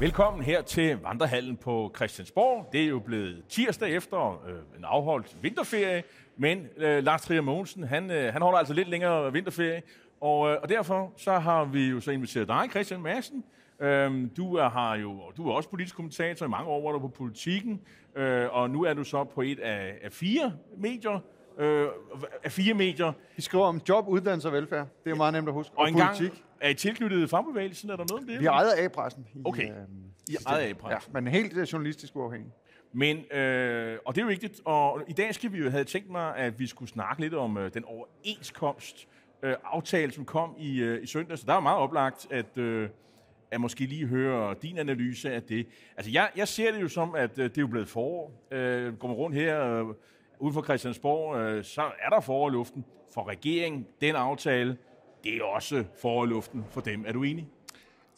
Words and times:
Velkommen 0.00 0.42
her 0.42 0.62
til 0.62 0.98
Vandrehallen 1.02 1.56
på 1.56 1.92
Christiansborg. 1.96 2.68
Det 2.72 2.82
er 2.82 2.88
jo 2.88 2.98
blevet 2.98 3.44
tirsdag 3.48 3.96
efter 3.96 4.42
øh, 4.48 4.78
en 4.78 4.84
afholdt 4.84 5.36
vinterferie, 5.42 6.02
men 6.36 6.66
øh, 6.76 7.04
Lars 7.04 7.22
Trier 7.22 7.40
Mogensen, 7.40 7.82
han, 7.82 8.10
øh, 8.10 8.32
han 8.32 8.42
holder 8.42 8.58
altså 8.58 8.74
lidt 8.74 8.88
længere 8.88 9.32
vinterferie, 9.32 9.82
og, 10.20 10.50
øh, 10.50 10.56
og 10.62 10.68
derfor 10.68 11.12
så 11.16 11.38
har 11.38 11.64
vi 11.64 11.88
jo 11.88 12.00
så 12.00 12.10
inviteret 12.10 12.48
dig, 12.48 12.66
Christian 12.70 13.02
Madsen. 13.02 13.44
Øhm, 13.80 14.30
du 14.36 14.54
er, 14.54 14.68
har 14.68 14.96
jo, 14.96 15.20
du 15.36 15.48
er 15.48 15.52
også 15.52 15.68
politisk 15.68 15.96
kommentator 15.96 16.46
i 16.46 16.48
mange 16.48 16.68
år, 16.68 16.80
hvor 16.80 16.92
du 16.92 16.98
på 16.98 17.08
politikken, 17.08 17.80
øh, 18.16 18.46
og 18.50 18.70
nu 18.70 18.84
er 18.84 18.94
du 18.94 19.04
så 19.04 19.24
på 19.24 19.42
et 19.42 19.58
af, 19.58 19.94
af 20.02 20.12
fire 20.12 20.52
medier, 20.76 21.20
øh, 21.58 21.86
af 22.44 22.52
fire 22.52 22.74
medier. 22.74 23.12
Vi 23.36 23.42
skriver 23.42 23.64
om 23.64 23.80
job, 23.88 24.08
uddannelse 24.08 24.48
og 24.48 24.52
velfærd. 24.52 24.86
Det 25.04 25.10
er 25.10 25.16
meget 25.16 25.32
nemt 25.32 25.48
at 25.48 25.54
huske. 25.54 25.72
Og, 25.76 25.82
og 25.82 25.88
engang 25.88 26.16
er 26.60 26.68
I 26.68 26.74
tilknyttet 26.74 27.30
fagbevægelsen? 27.30 27.90
Er 27.90 27.96
der 27.96 28.04
noget 28.10 28.22
om 28.22 28.28
det? 28.28 28.40
Vi 28.40 28.46
ejet 28.46 28.72
A-pressen. 28.78 29.26
Okay, 29.44 29.66
I, 29.66 29.70
øh, 29.70 29.76
I 30.28 30.36
ejet 30.46 30.70
A-pressen. 30.70 31.12
Ja, 31.14 31.20
men 31.20 31.32
helt 31.32 31.56
øh, 31.56 31.62
journalistisk 31.72 32.16
uafhængig. 32.16 32.52
Men, 32.92 33.16
øh, 33.16 33.98
og 34.04 34.14
det 34.14 34.20
er 34.20 34.24
jo 34.24 34.28
vigtigt, 34.28 34.60
og 34.64 35.02
i 35.08 35.12
dag 35.12 35.34
skal 35.34 35.52
vi 35.52 35.58
jo 35.58 35.70
have 35.70 35.84
tænkt 35.84 36.10
mig, 36.10 36.36
at 36.36 36.58
vi 36.60 36.66
skulle 36.66 36.88
snakke 36.88 37.20
lidt 37.22 37.34
om 37.34 37.58
øh, 37.58 37.74
den 37.74 37.84
overenskomst, 37.84 39.08
øh, 39.42 39.54
aftale, 39.64 40.12
som 40.12 40.24
kom 40.24 40.54
i, 40.58 40.80
øh, 40.80 41.02
i 41.02 41.06
søndag. 41.06 41.38
Så 41.38 41.44
der 41.46 41.54
er 41.54 41.60
meget 41.60 41.78
oplagt, 41.78 42.26
at, 42.30 42.58
øh, 42.58 42.88
at 43.50 43.60
måske 43.60 43.86
lige 43.86 44.06
høre 44.06 44.54
din 44.62 44.78
analyse 44.78 45.32
af 45.32 45.42
det. 45.42 45.66
Altså, 45.96 46.12
jeg, 46.12 46.30
jeg 46.36 46.48
ser 46.48 46.72
det 46.72 46.82
jo 46.82 46.88
som, 46.88 47.14
at 47.14 47.38
øh, 47.38 47.44
det 47.44 47.58
er 47.58 47.62
jo 47.62 47.66
blevet 47.66 47.88
forår. 47.88 48.32
Øh, 48.50 48.98
går 48.98 49.08
man 49.08 49.16
rundt 49.16 49.36
her 49.36 49.64
øh, 49.64 49.86
uden 50.38 50.54
for 50.54 50.62
Christiansborg, 50.62 51.36
øh, 51.36 51.64
så 51.64 51.82
er 51.82 52.08
der 52.10 52.20
forår 52.20 52.48
i 52.48 52.52
luften. 52.52 52.84
For 53.14 53.28
regeringen, 53.28 53.86
den 54.00 54.14
aftale, 54.16 54.76
det 55.24 55.36
er 55.36 55.44
også 55.44 55.84
forluften 56.00 56.64
for 56.70 56.80
dem. 56.80 57.04
Er 57.06 57.12
du 57.12 57.22
enig? 57.22 57.48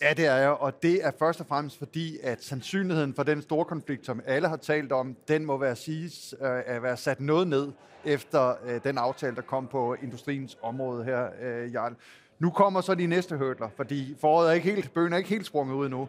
Ja, 0.03 0.12
det 0.17 0.27
er 0.27 0.37
jeg, 0.37 0.51
og 0.51 0.83
det 0.83 1.05
er 1.05 1.11
først 1.19 1.41
og 1.41 1.47
fremmest 1.47 1.79
fordi, 1.79 2.19
at 2.23 2.45
sandsynligheden 2.45 3.15
for 3.15 3.23
den 3.23 3.42
store 3.42 3.65
konflikt, 3.65 4.07
som 4.07 4.23
alle 4.27 4.48
har 4.48 4.57
talt 4.57 4.92
om, 4.92 5.17
den 5.29 5.45
må 5.45 5.57
være, 5.57 5.77
siges, 5.77 6.34
øh, 6.41 6.48
at 6.67 6.83
være 6.83 6.97
sat 6.97 7.20
noget 7.20 7.48
ned 7.48 7.73
efter 8.05 8.55
øh, 8.67 8.81
den 8.84 8.98
aftale, 8.98 9.37
der 9.37 9.42
kom 9.42 9.67
på 9.67 9.97
industriens 10.03 10.59
område 10.62 11.05
her, 11.05 11.29
øh, 11.42 11.73
Jarl. 11.73 11.95
Nu 12.39 12.51
kommer 12.51 12.81
så 12.81 12.95
de 12.95 13.07
næste 13.07 13.37
hørtler, 13.37 13.69
fordi 13.77 14.17
foråret 14.20 14.48
er 14.48 14.53
ikke 14.53 14.75
helt, 14.75 14.95
bøgen 14.95 15.12
er 15.12 15.17
ikke 15.17 15.31
helt 15.31 15.47
sprunget 15.47 15.75
ud 15.75 15.89
nu. 15.89 16.09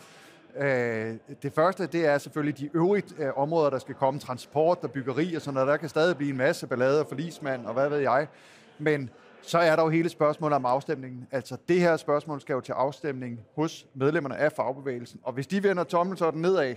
Øh, 0.57 1.15
det 1.43 1.53
første, 1.55 1.87
det 1.87 2.05
er 2.05 2.17
selvfølgelig 2.17 2.57
de 2.57 2.69
øvrige 2.73 3.03
øh, 3.17 3.37
områder, 3.37 3.69
der 3.69 3.79
skal 3.79 3.95
komme, 3.95 4.19
transport 4.19 4.77
og 4.81 4.91
byggeri 4.91 5.35
og 5.35 5.41
sådan 5.41 5.53
noget. 5.53 5.67
Der 5.67 5.77
kan 5.77 5.89
stadig 5.89 6.17
blive 6.17 6.31
en 6.31 6.37
masse 6.37 6.67
ballade 6.67 6.99
og 6.99 7.07
forlismand 7.07 7.65
og 7.65 7.73
hvad 7.73 7.89
ved 7.89 7.97
jeg. 7.97 8.27
Men 8.79 9.09
så 9.41 9.57
er 9.57 9.75
der 9.75 9.83
jo 9.83 9.89
hele 9.89 10.09
spørgsmålet 10.09 10.55
om 10.55 10.65
afstemningen. 10.65 11.27
Altså 11.31 11.57
det 11.67 11.79
her 11.79 11.97
spørgsmål 11.97 12.41
skal 12.41 12.53
jo 12.53 12.61
til 12.61 12.71
afstemning 12.71 13.39
hos 13.55 13.87
medlemmerne 13.93 14.37
af 14.37 14.51
fagbevægelsen. 14.51 15.19
Og 15.23 15.33
hvis 15.33 15.47
de 15.47 15.63
vender 15.63 15.83
tommelsorten 15.83 16.41
nedad, 16.41 16.75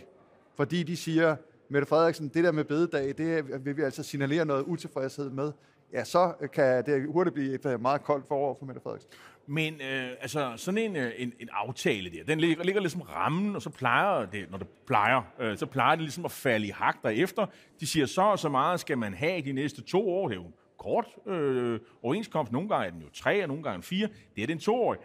fordi 0.56 0.83
de 0.83 0.97
siger, 0.97 1.37
Mette 1.69 1.89
Frederiksen, 1.89 2.29
det 2.29 2.45
der 2.45 2.53
med 2.53 2.65
bededag, 2.65 3.15
det 3.19 3.65
vil 3.65 3.77
vi 3.77 3.83
altså 3.83 4.03
signalere 4.03 4.45
noget 4.45 4.62
utilfredshed 4.62 5.31
med, 5.31 5.53
ja, 5.93 6.05
så 6.05 6.33
kan 6.53 6.87
det 6.87 7.06
hurtigt 7.12 7.34
blive 7.34 7.55
et 7.55 7.67
øh, 7.67 7.83
meget 7.83 8.03
koldt 8.03 8.29
forår 8.29 8.56
for 8.59 8.67
Mette 8.67 8.81
Frederiksen. 8.81 9.11
Men 9.47 9.75
øh, 9.75 10.11
altså, 10.21 10.53
sådan 10.56 10.78
en, 10.78 10.97
øh, 10.97 11.12
en, 11.17 11.33
en 11.41 11.49
aftale 11.53 12.11
der, 12.11 12.25
den 12.25 12.41
ligger, 12.41 12.65
ligger 12.65 12.81
ligesom 12.81 13.01
rammen, 13.01 13.56
og 13.56 13.62
så 13.62 13.71
plejer 13.71 14.27
det, 14.27 14.51
når 14.51 14.59
det 14.59 14.67
plejer, 14.87 15.23
øh, 15.41 15.59
så 15.59 15.67
plejer 15.67 15.95
det 15.95 16.03
ligesom 16.03 16.25
at 16.25 16.33
falde 16.33 16.67
i 16.67 16.71
hak 16.71 16.97
derefter. 17.03 17.47
De 17.81 17.87
siger, 17.87 18.06
så 18.06 18.23
og 18.23 18.39
så 18.39 18.49
meget 18.49 18.81
skal 18.81 18.99
man 18.99 19.15
have 19.15 19.41
de 19.41 19.53
næste 19.53 19.83
to 19.83 20.09
år. 20.11 20.28
Det 20.28 20.37
er 20.37 20.41
jo 20.41 20.51
kort 20.85 21.07
øh, 21.27 21.81
overenskomst. 22.03 22.53
Nogle 22.53 22.69
gange 22.69 22.87
er 22.87 22.91
den 22.91 23.01
jo 23.01 23.09
tre, 23.13 23.43
og 23.43 23.49
nogle 23.49 23.63
gange 23.63 23.83
fire. 23.83 24.09
Det 24.37 24.43
er 24.43 24.47
den 24.47 24.59
toårige. 24.59 25.03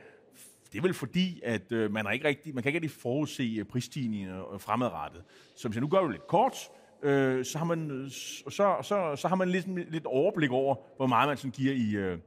Det 0.72 0.78
er 0.78 0.82
vel 0.82 0.94
fordi, 0.94 1.42
at 1.44 1.72
øh, 1.72 1.92
man, 1.92 2.06
er 2.06 2.12
ikke 2.12 2.28
rigtig, 2.28 2.54
man 2.54 2.64
kan 2.64 2.70
ikke 2.70 2.78
rigtig 2.78 3.02
forudse 3.02 3.44
øh, 3.60 3.66
prisstigninger 3.66 4.54
øh, 4.54 4.60
fremadrettet. 4.60 5.24
Så 5.56 5.68
hvis 5.68 5.76
jeg 5.76 5.82
nu 5.82 5.88
gør 5.88 6.02
det 6.02 6.12
lidt 6.12 6.28
kort, 6.28 6.58
øh, 7.04 7.46
så 7.46 7.58
har 7.58 7.66
man, 7.66 7.92
øh, 7.92 8.10
så, 8.12 8.76
så, 8.82 9.16
så 9.16 9.28
har 9.28 9.36
man 9.36 9.50
lidt, 9.50 9.92
lidt 9.92 10.06
overblik 10.06 10.52
over, 10.52 10.76
hvor 10.98 11.08
meget 11.08 11.28
man 11.28 11.38
sådan 11.38 11.52
giver 11.52 11.74
i, 11.74 11.96
øh, 11.96 12.18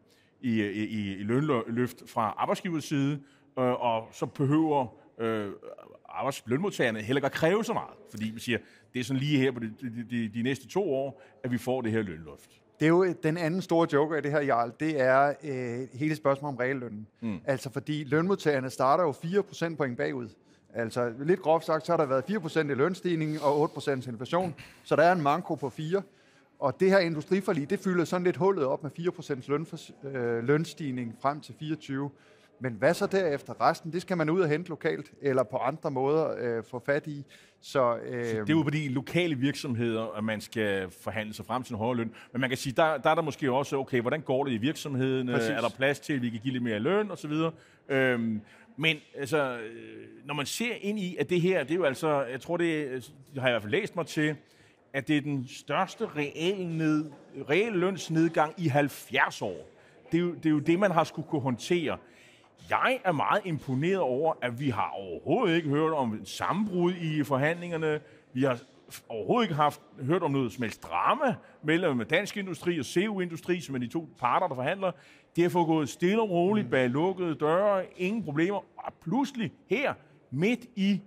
i, 0.41 0.63
i, 0.63 1.15
i 1.17 1.23
lønløft 1.23 2.03
fra 2.07 2.35
arbejdsgivers 2.37 2.85
side, 2.85 3.21
øh, 3.59 3.65
og 3.65 4.09
så 4.13 4.27
behøver 4.27 4.87
øh, 5.19 5.53
arbejds- 6.09 6.43
lønmodtagerne 6.47 7.01
heller 7.01 7.19
ikke 7.19 7.27
at 7.27 7.33
kræve 7.33 7.65
så 7.65 7.73
meget, 7.73 7.95
fordi 8.11 8.31
vi 8.31 8.41
siger, 8.41 8.59
det 8.95 9.01
er 9.01 9.05
sådan 9.05 9.21
lige 9.21 9.39
her 9.39 9.51
på 9.53 9.61
de, 9.61 9.75
de, 9.81 10.07
de, 10.11 10.29
de 10.29 10.43
næste 10.43 10.69
to 10.69 10.95
år, 10.95 11.23
at 11.45 11.51
vi 11.51 11.59
får 11.59 11.81
det 11.81 11.93
her 11.93 12.03
lønløft. 12.03 12.61
Det 12.83 12.87
er 12.87 12.91
jo 12.91 13.15
den 13.23 13.37
anden 13.37 13.63
store 13.63 13.89
joker 13.93 14.17
i 14.17 14.21
det 14.21 14.31
her, 14.31 14.41
Jarl, 14.41 14.73
det 14.81 15.01
er 15.01 15.35
øh, 15.45 15.89
hele 15.93 16.17
spørgsmålet 16.17 16.55
om 16.55 16.59
reallønnen. 16.59 17.07
Mm. 17.21 17.39
Altså 17.45 17.71
fordi 17.73 18.05
lønmodtagerne 18.05 18.71
starter 18.71 19.05
jo 19.05 19.13
4 19.13 19.43
procentpoint 19.43 19.97
bagud. 19.97 20.29
Altså 20.75 21.13
lidt 21.19 21.43
groft 21.43 21.65
sagt, 21.65 21.87
så 21.87 21.93
har 21.93 21.97
der 21.97 22.07
været 22.07 22.25
4% 22.31 22.59
i 22.59 22.75
lønstigning 22.75 23.43
og 23.43 23.71
8% 23.77 23.91
inflation, 23.91 24.55
så 24.85 24.97
der 24.97 25.03
er 25.03 25.13
en 25.13 25.23
manko 25.23 25.55
på 25.55 25.71
4. 25.71 26.03
Og 26.59 26.81
det 26.81 26.91
her 26.91 26.99
industriforlig, 26.99 27.71
det 27.71 27.81
fylder 27.81 28.05
sådan 28.05 28.25
lidt 28.25 28.37
hullet 28.37 28.65
op 28.65 28.83
med 28.83 28.91
4% 28.99 29.45
løn 29.49 29.67
øh, 30.15 30.45
lønstigning 30.45 31.17
frem 31.21 31.41
til 31.41 31.55
24. 31.59 32.11
Men 32.63 32.73
hvad 32.73 32.95
så 32.95 33.07
derefter? 33.07 33.61
Resten, 33.61 33.93
det 33.93 34.03
skal 34.03 34.17
man 34.17 34.31
ud 34.31 34.41
og 34.41 34.49
hente 34.49 34.69
lokalt, 34.69 35.13
eller 35.23 35.43
på 35.43 35.57
andre 35.57 35.91
måder 35.91 36.35
øh, 36.39 36.65
få 36.65 36.83
fat 36.87 37.07
i. 37.07 37.25
Så, 37.61 37.97
øh, 37.97 38.27
så 38.27 38.31
det 38.31 38.51
er 38.51 38.55
jo 38.57 38.63
på 38.63 38.71
de 38.71 38.89
lokale 38.89 39.35
virksomheder, 39.35 40.17
at 40.17 40.25
man 40.25 40.41
skal 40.41 40.91
forhandle 40.91 41.35
sig 41.35 41.47
frem 41.47 41.63
til 41.63 41.73
en 41.73 41.79
højere 41.79 41.97
løn. 41.97 42.13
Men 42.33 42.41
man 42.41 42.51
kan 42.51 42.57
sige, 42.57 42.73
der, 42.73 42.99
der 42.99 43.11
er 43.11 43.15
der 43.15 43.23
måske 43.23 43.53
også, 43.53 43.77
okay, 43.77 44.01
hvordan 44.01 44.21
går 44.21 44.45
det 44.45 44.53
i 44.53 44.57
virksomheden? 44.57 45.27
Præcis. 45.27 45.51
Er 45.51 45.61
der 45.61 45.69
plads 45.77 46.01
til, 46.01 46.13
at 46.13 46.23
vi 46.23 46.31
kan 46.31 46.41
give 46.41 46.53
lidt 46.53 46.65
mere 46.65 46.79
løn 46.79 47.11
osv.? 47.11 47.33
Øhm, 47.89 48.41
men 48.77 48.97
altså, 49.15 49.59
når 50.25 50.35
man 50.35 50.47
ser 50.47 50.75
ind 50.81 50.99
i, 50.99 51.17
at 51.17 51.31
det 51.31 51.41
her, 51.41 51.63
det 51.63 51.71
er 51.71 51.75
jo 51.75 51.85
altså, 51.85 52.25
jeg 52.25 52.41
tror 52.41 52.57
det, 52.57 52.91
det 53.35 53.43
har 53.43 53.49
jeg 53.49 53.53
i 53.53 53.55
hvert 53.55 53.63
fald 53.63 53.73
læst 53.73 53.97
mig 53.97 54.07
til, 54.07 54.37
at 54.93 55.09
det 55.09 55.17
er 55.17 55.21
den 55.21 55.49
største 55.49 56.07
reelle, 56.17 56.79
ned, 56.79 57.05
lønsnedgang 57.73 58.55
i 58.59 58.69
70 58.69 59.43
år. 59.43 59.69
Det 60.13 60.19
er, 60.19 60.23
jo, 60.23 60.35
det 60.35 60.47
er 60.47 60.51
jo 60.51 60.59
det, 60.59 60.79
man 60.79 60.91
har 60.91 61.05
skulle 61.05 61.29
kunne 61.29 61.43
håndtere. 61.43 61.99
Jeg 62.71 63.01
er 63.05 63.13
meget 63.13 63.43
imponeret 63.45 63.99
over, 63.99 64.35
at 64.43 64.61
vi 64.61 64.71
har 64.71 64.91
overhovedet 64.91 65.57
ikke 65.57 65.69
hørt 65.69 65.93
om 65.93 66.15
et 66.15 66.29
sammenbrud 66.29 66.93
i 66.95 67.25
forhandlingerne. 67.25 68.01
Vi 68.33 68.43
har 68.43 68.59
overhovedet 69.09 69.45
ikke 69.45 69.55
haft, 69.55 69.81
hørt 70.01 70.23
om 70.23 70.31
noget 70.31 70.53
som 70.53 70.63
helst 70.63 70.83
drama 70.83 71.35
mellem 71.63 72.07
dansk 72.07 72.37
industri 72.37 72.79
og 72.79 72.85
CU-industri, 72.85 73.61
som 73.61 73.75
er 73.75 73.79
de 73.79 73.87
to 73.87 74.09
parter, 74.21 74.49
der 74.49 74.55
forhandler. 74.55 74.93
Det 75.37 75.53
har 75.53 75.65
gået 75.65 75.89
stille 75.89 76.23
og 76.23 76.31
roligt 76.31 76.71
bag 76.71 76.91
lukkede 76.91 77.35
døre, 77.35 77.85
ingen 77.97 78.25
problemer. 78.25 78.65
Og 78.77 78.93
pludselig 79.05 79.53
her, 79.71 79.95
midt 80.31 80.61
i, 80.77 81.01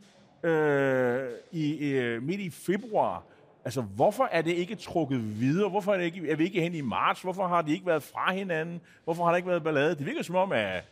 øh, 0.44 1.30
i, 1.52 1.88
øh, 1.88 2.24
midt 2.24 2.42
i 2.42 2.50
februar, 2.50 3.24
Altså, 3.66 3.82
hvorfor 3.82 4.30
er 4.32 4.42
det 4.42 4.52
ikke 4.52 4.76
trukket 4.76 5.40
videre? 5.40 5.70
Hvorfor 5.70 5.94
er, 5.94 5.98
det 5.98 6.06
ikke, 6.06 6.32
er 6.32 6.36
vi 6.36 6.44
ikke 6.44 6.62
hen 6.62 6.76
i 6.76 6.82
marts? 6.82 7.22
Hvorfor 7.22 7.48
har 7.48 7.62
de 7.62 7.74
ikke 7.74 7.86
været 7.86 8.04
fra 8.04 8.34
hinanden? 8.34 8.82
Hvorfor 9.04 9.24
har 9.24 9.32
der 9.32 9.38
ikke 9.38 9.50
været 9.50 9.64
ballade? 9.64 9.96
Det 9.96 10.06
virker 10.06 10.24
som 10.24 10.36
om, 10.36 10.52
at 10.52 10.84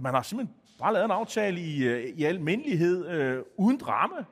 man 0.00 0.14
har 0.14 0.22
simpelthen 0.22 0.56
bare 0.78 0.92
lavet 0.92 1.04
en 1.04 1.10
aftale 1.10 1.60
i, 1.60 1.86
øh, 1.86 2.04
i 2.04 2.24
almindelighed, 2.24 3.08
øh, 3.08 3.42
uden 3.56 3.78
drama. 3.78 4.24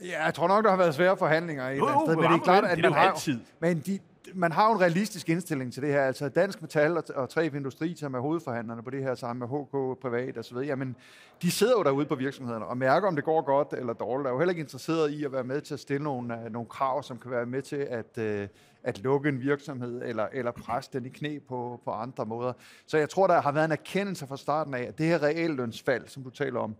Ja, 0.00 0.24
jeg 0.24 0.34
tror 0.34 0.48
nok, 0.48 0.64
der 0.64 0.70
har 0.70 0.76
været 0.76 0.94
svære 0.94 1.16
forhandlinger 1.16 1.68
i 1.68 1.76
jo, 1.76 1.88
jo, 1.88 2.02
sted, 2.06 2.16
men 2.16 2.24
det 2.24 2.32
er 2.32 2.38
klart, 2.38 2.64
at 2.64 2.76
det 2.76 2.84
man 2.84 2.92
har, 2.92 3.10
altid. 3.10 3.40
Men 3.60 3.78
de, 3.78 3.98
man 4.34 4.52
har 4.52 4.68
jo 4.68 4.74
en 4.74 4.80
realistisk 4.80 5.28
indstilling 5.28 5.72
til 5.72 5.82
det 5.82 5.92
her. 5.92 6.02
Altså 6.02 6.28
Dansk 6.28 6.62
Metal 6.62 6.96
og, 6.96 7.04
og 7.14 7.28
3 7.28 7.46
Industri, 7.46 7.94
som 7.96 8.14
er 8.14 8.20
hovedforhandlerne 8.20 8.82
på 8.82 8.90
det 8.90 9.02
her 9.02 9.14
sammen 9.14 9.48
med 9.48 9.48
HK 9.48 10.00
Privat 10.00 10.38
osv., 10.38 10.56
jamen 10.56 10.96
de 11.42 11.50
sidder 11.50 11.72
jo 11.78 11.82
derude 11.82 12.06
på 12.06 12.14
virksomhederne 12.14 12.64
og 12.64 12.78
mærker, 12.78 13.08
om 13.08 13.14
det 13.16 13.24
går 13.24 13.42
godt 13.42 13.68
eller 13.72 13.92
dårligt. 13.92 14.24
Der 14.24 14.30
er 14.30 14.34
jo 14.34 14.38
heller 14.38 14.50
ikke 14.50 14.62
interesseret 14.62 15.10
i 15.10 15.24
at 15.24 15.32
være 15.32 15.44
med 15.44 15.60
til 15.60 15.74
at 15.74 15.80
stille 15.80 16.04
nogle, 16.04 16.34
uh, 16.34 16.52
nogle 16.52 16.68
krav, 16.68 17.02
som 17.02 17.18
kan 17.18 17.30
være 17.30 17.46
med 17.46 17.62
til 17.62 17.76
at, 17.76 18.18
uh, 18.18 18.48
at 18.86 18.98
lukke 18.98 19.28
en 19.28 19.40
virksomhed 19.40 20.02
eller, 20.04 20.26
eller 20.32 20.50
presse 20.50 20.90
den 20.92 21.06
i 21.06 21.08
knæ 21.08 21.38
på, 21.48 21.80
på 21.84 21.90
andre 21.90 22.26
måder. 22.26 22.52
Så 22.86 22.98
jeg 22.98 23.08
tror, 23.08 23.26
der 23.26 23.40
har 23.40 23.52
været 23.52 23.64
en 23.64 23.72
erkendelse 23.72 24.26
fra 24.26 24.36
starten 24.36 24.74
af, 24.74 24.82
at 24.82 24.98
det 24.98 25.06
her 25.06 25.22
reallønsfald, 25.22 26.08
som 26.08 26.22
du 26.22 26.30
taler 26.30 26.60
om, 26.60 26.76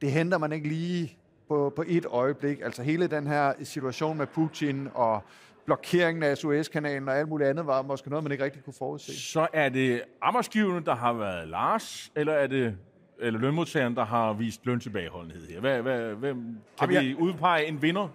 det 0.00 0.12
henter 0.12 0.38
man 0.38 0.52
ikke 0.52 0.68
lige 0.68 1.18
på, 1.48 1.72
på 1.76 1.84
et 1.86 2.06
øjeblik. 2.06 2.60
Altså 2.60 2.82
hele 2.82 3.06
den 3.06 3.26
her 3.26 3.52
situation 3.62 4.18
med 4.18 4.26
Putin 4.26 4.88
og 4.94 5.22
blokeringen 5.64 6.22
af 6.22 6.36
Suezkanalen 6.36 7.08
og 7.08 7.18
alt 7.18 7.28
muligt 7.28 7.50
andet 7.50 7.66
var 7.66 7.82
måske 7.82 8.10
noget, 8.10 8.22
man 8.22 8.32
ikke 8.32 8.44
rigtig 8.44 8.64
kunne 8.64 8.74
forudse. 8.78 9.20
Så 9.20 9.46
er 9.52 9.68
det 9.68 10.02
arbejdsgiverne, 10.22 10.84
der 10.84 10.94
har 10.94 11.12
været 11.12 11.48
Lars, 11.48 12.12
eller 12.16 12.32
er 12.32 12.46
det 12.46 12.76
eller 13.20 13.40
lønmodtageren, 13.40 13.96
der 13.96 14.04
har 14.04 14.32
vist 14.32 14.66
løntilbageholdenhed 14.66 15.46
her? 15.46 15.60
Hvad, 15.60 15.82
hvad, 15.82 16.14
hvem, 16.14 16.36
kan 16.78 16.90
Jamen, 16.90 17.04
vi 17.04 17.08
jeg... 17.08 17.18
udpege 17.18 17.66
en 17.66 17.82
vinder? 17.82 18.08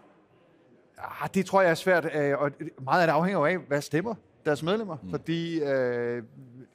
Ja, 1.01 1.27
det 1.33 1.45
tror 1.45 1.62
jeg 1.62 1.71
er 1.71 1.75
svært, 1.75 2.15
øh, 2.15 2.38
og 2.38 2.51
meget 2.81 3.01
af 3.01 3.07
det 3.07 3.13
afhænger 3.13 3.45
af, 3.45 3.57
hvad 3.57 3.81
stemmer 3.81 4.15
deres 4.45 4.63
medlemmer. 4.63 4.98
Mm. 5.03 5.09
Fordi 5.09 5.63
øh, 5.63 6.24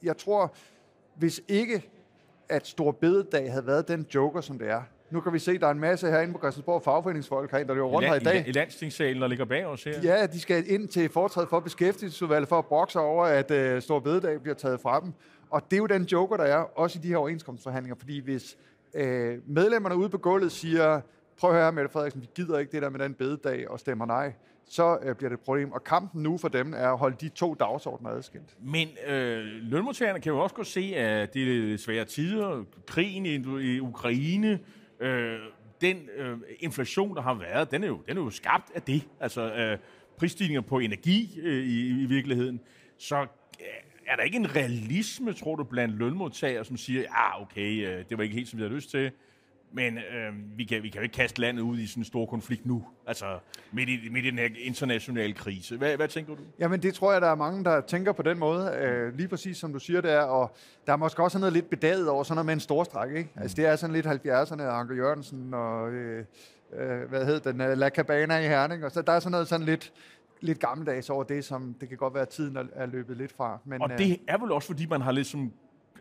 jeg 0.02 0.17
tror, 0.17 0.55
hvis 1.17 1.40
ikke 1.49 1.90
at 2.49 2.67
Stor 2.67 2.93
Bededag 2.93 3.50
havde 3.50 3.67
været 3.67 3.88
den 3.88 4.06
joker, 4.14 4.40
som 4.40 4.58
det 4.58 4.70
er, 4.70 4.82
nu 5.11 5.20
kan 5.20 5.32
vi 5.32 5.38
se, 5.38 5.52
at 5.52 5.61
der 5.61 5.67
er 5.67 5.70
en 5.70 5.81
masse 5.81 6.11
herinde 6.11 6.32
på 6.32 6.38
Christiansborg 6.38 6.82
fagforeningsfolk 6.82 7.50
herinde, 7.50 7.69
der 7.69 7.75
løber 7.75 7.87
rundt 7.87 8.08
her 8.08 8.14
i 8.14 8.19
dag. 8.19 8.44
I, 8.46 8.49
i 8.49 8.52
landstingssalen, 8.52 9.23
der 9.23 9.28
ligger 9.28 9.44
bag 9.44 9.67
os 9.67 9.84
her. 9.84 10.00
Ja, 10.02 10.26
de 10.26 10.40
skal 10.40 10.70
ind 10.70 10.88
til 10.88 11.08
foretrædet 11.08 11.50
for 11.50 11.61
beskæftigelsesudvalget 11.61 12.49
for 12.49 12.58
at 12.58 12.67
brokse 12.67 13.00
over, 13.00 13.25
at 13.25 13.75
uh, 13.75 13.82
Stor 13.82 14.00
Bededag 14.00 14.40
bliver 14.43 14.55
taget 14.55 14.81
fra 14.81 15.00
dem. 15.00 15.12
Og 15.50 15.62
det 15.70 15.76
er 15.76 15.79
jo 15.79 15.87
den 15.87 16.02
joker, 16.02 16.37
der 16.37 16.44
er, 16.44 16.56
også 16.56 16.99
i 16.99 17.02
de 17.02 17.08
her 17.08 17.17
overenskomstforhandlinger. 17.17 17.96
Fordi 17.99 18.20
hvis 18.20 18.56
uh, 18.94 19.02
medlemmerne 19.46 19.96
ude 19.96 20.08
på 20.08 20.19
gulvet 20.19 20.52
siger, 20.52 21.00
prøv 21.38 21.50
at 21.50 21.56
høre, 21.56 21.73
Mette 21.73 21.91
Frederiksen, 21.91 22.23
vi 22.23 22.29
gider 22.35 22.59
ikke 22.59 22.73
det 22.73 22.83
der 22.83 22.91
med 22.91 23.00
den 23.00 23.15
bededag 23.15 23.71
og 23.71 23.81
stemmer 23.81 24.06
nej, 24.06 24.33
så 24.69 24.99
øh, 25.03 25.15
bliver 25.15 25.29
det 25.29 25.37
et 25.37 25.44
problem. 25.44 25.73
Og 25.73 25.85
kampen 25.85 26.23
nu 26.23 26.38
for 26.38 26.49
dem 26.49 26.75
er 26.75 26.88
at 26.88 26.99
holde 26.99 27.17
de 27.21 27.29
to 27.29 27.55
dagsordner 27.55 28.11
adskilt. 28.11 28.56
Men 28.61 28.88
øh, 29.06 29.44
lønmodtagerne 29.44 30.21
kan 30.21 30.33
jo 30.33 30.38
også 30.38 30.55
godt 30.55 30.67
se, 30.67 30.97
at 30.97 31.35
det 31.35 31.73
er 31.73 31.79
svære 31.79 32.05
tider, 32.05 32.65
krigen 32.87 33.27
i, 33.27 33.35
i 33.75 33.81
Ukraine, 33.81 34.61
øh, 35.00 35.38
den 35.81 36.09
øh, 36.17 36.38
inflation, 36.59 37.17
der 37.17 37.23
har 37.23 37.35
været, 37.35 37.71
den 37.71 37.85
er 37.85 37.89
jo, 37.89 38.00
den 38.09 38.17
er 38.19 38.23
jo 38.23 38.31
skabt 38.31 38.71
af 38.75 38.82
det. 38.82 39.09
Altså 39.21 39.55
øh, 39.55 39.79
prisstigninger 40.17 40.61
på 40.61 40.79
energi 40.79 41.41
øh, 41.43 41.67
i, 41.67 42.03
i 42.03 42.06
virkeligheden. 42.06 42.61
Så 42.99 43.17
øh, 43.17 43.67
er 44.06 44.17
der 44.17 44.23
ikke 44.23 44.37
en 44.37 44.56
realisme, 44.56 45.32
tror 45.32 45.56
du, 45.56 45.65
blandt 45.65 45.94
lønmodtagere, 45.94 46.65
som 46.65 46.77
siger, 46.77 47.00
ja, 47.00 47.43
okay, 47.43 47.87
øh, 47.87 48.05
det 48.09 48.19
var 48.19 48.25
ikke 48.25 48.37
helt, 48.37 48.49
som 48.49 48.59
vi 48.59 48.62
havde 48.62 48.75
lyst 48.75 48.91
til, 48.91 49.11
men 49.73 49.99
øh, 49.99 50.33
vi, 50.57 50.65
kan, 50.65 50.83
vi 50.83 50.89
kan 50.89 50.99
jo 50.99 51.03
ikke 51.03 51.15
kaste 51.15 51.41
landet 51.41 51.63
ud 51.63 51.79
i 51.79 51.87
sådan 51.87 52.01
en 52.01 52.05
stor 52.05 52.27
konflikt 52.27 52.67
nu, 52.67 52.85
altså 53.07 53.39
midt 53.73 53.89
i, 53.89 54.09
midt 54.11 54.27
i 54.27 54.31
den 54.31 54.39
her 54.39 54.49
internationale 54.59 55.33
krise. 55.33 55.77
Hvad, 55.77 55.97
hvad 55.97 56.09
tænker 56.09 56.35
du? 56.35 56.43
Jamen 56.59 56.83
det 56.83 56.95
tror 56.95 57.13
jeg, 57.13 57.21
der 57.21 57.29
er 57.29 57.35
mange, 57.35 57.65
der 57.65 57.81
tænker 57.81 58.13
på 58.13 58.23
den 58.23 58.39
måde, 58.39 58.71
øh, 58.71 59.15
lige 59.17 59.29
præcis 59.29 59.57
som 59.57 59.73
du 59.73 59.79
siger 59.79 60.01
det 60.01 60.13
er, 60.13 60.21
og 60.21 60.57
der 60.87 60.93
er 60.93 60.97
måske 60.97 61.23
også 61.23 61.39
noget 61.39 61.53
lidt 61.53 61.71
bedaget 61.71 62.09
over 62.09 62.23
sådan 62.23 62.35
noget 62.35 62.47
med 62.47 62.55
en 62.55 62.61
stor 62.61 62.85
stræk, 62.85 63.17
ikke? 63.17 63.31
Mm. 63.35 63.43
Altså 63.43 63.57
det 63.57 63.67
er 63.67 63.77
sådan 63.77 63.95
lidt 63.95 64.07
70'erne, 64.07 64.63
Anker 64.63 64.95
Jørgensen 64.95 65.55
og, 65.55 65.91
øh, 65.91 66.25
øh, 66.77 67.09
hvad 67.09 67.25
hed 67.25 67.41
den, 67.41 67.79
La 67.79 67.89
Cabana 67.89 68.39
i 68.39 68.47
Herning, 68.47 68.85
og 68.85 68.91
så 68.91 69.03
der 69.03 69.13
er 69.13 69.21
sådan 69.21 69.33
noget 69.33 69.49
sådan 69.49 69.67
lidt, 69.67 69.93
lidt 70.41 70.61
gammeldags 70.61 71.11
over 71.11 71.25
det, 71.25 71.45
som 71.45 71.75
det 71.81 71.89
kan 71.89 71.99
godt 71.99 72.15
være, 72.15 72.23
at 72.23 72.29
tiden 72.29 72.59
er 72.73 72.87
løbet 72.87 73.17
lidt 73.17 73.33
fra. 73.37 73.59
Men, 73.65 73.83
og 73.83 73.91
det 73.99 74.21
er 74.29 74.39
vel 74.39 74.53
også, 74.53 74.67
fordi 74.67 74.87
man 74.87 75.01
har 75.01 75.13
ligesom, 75.13 75.53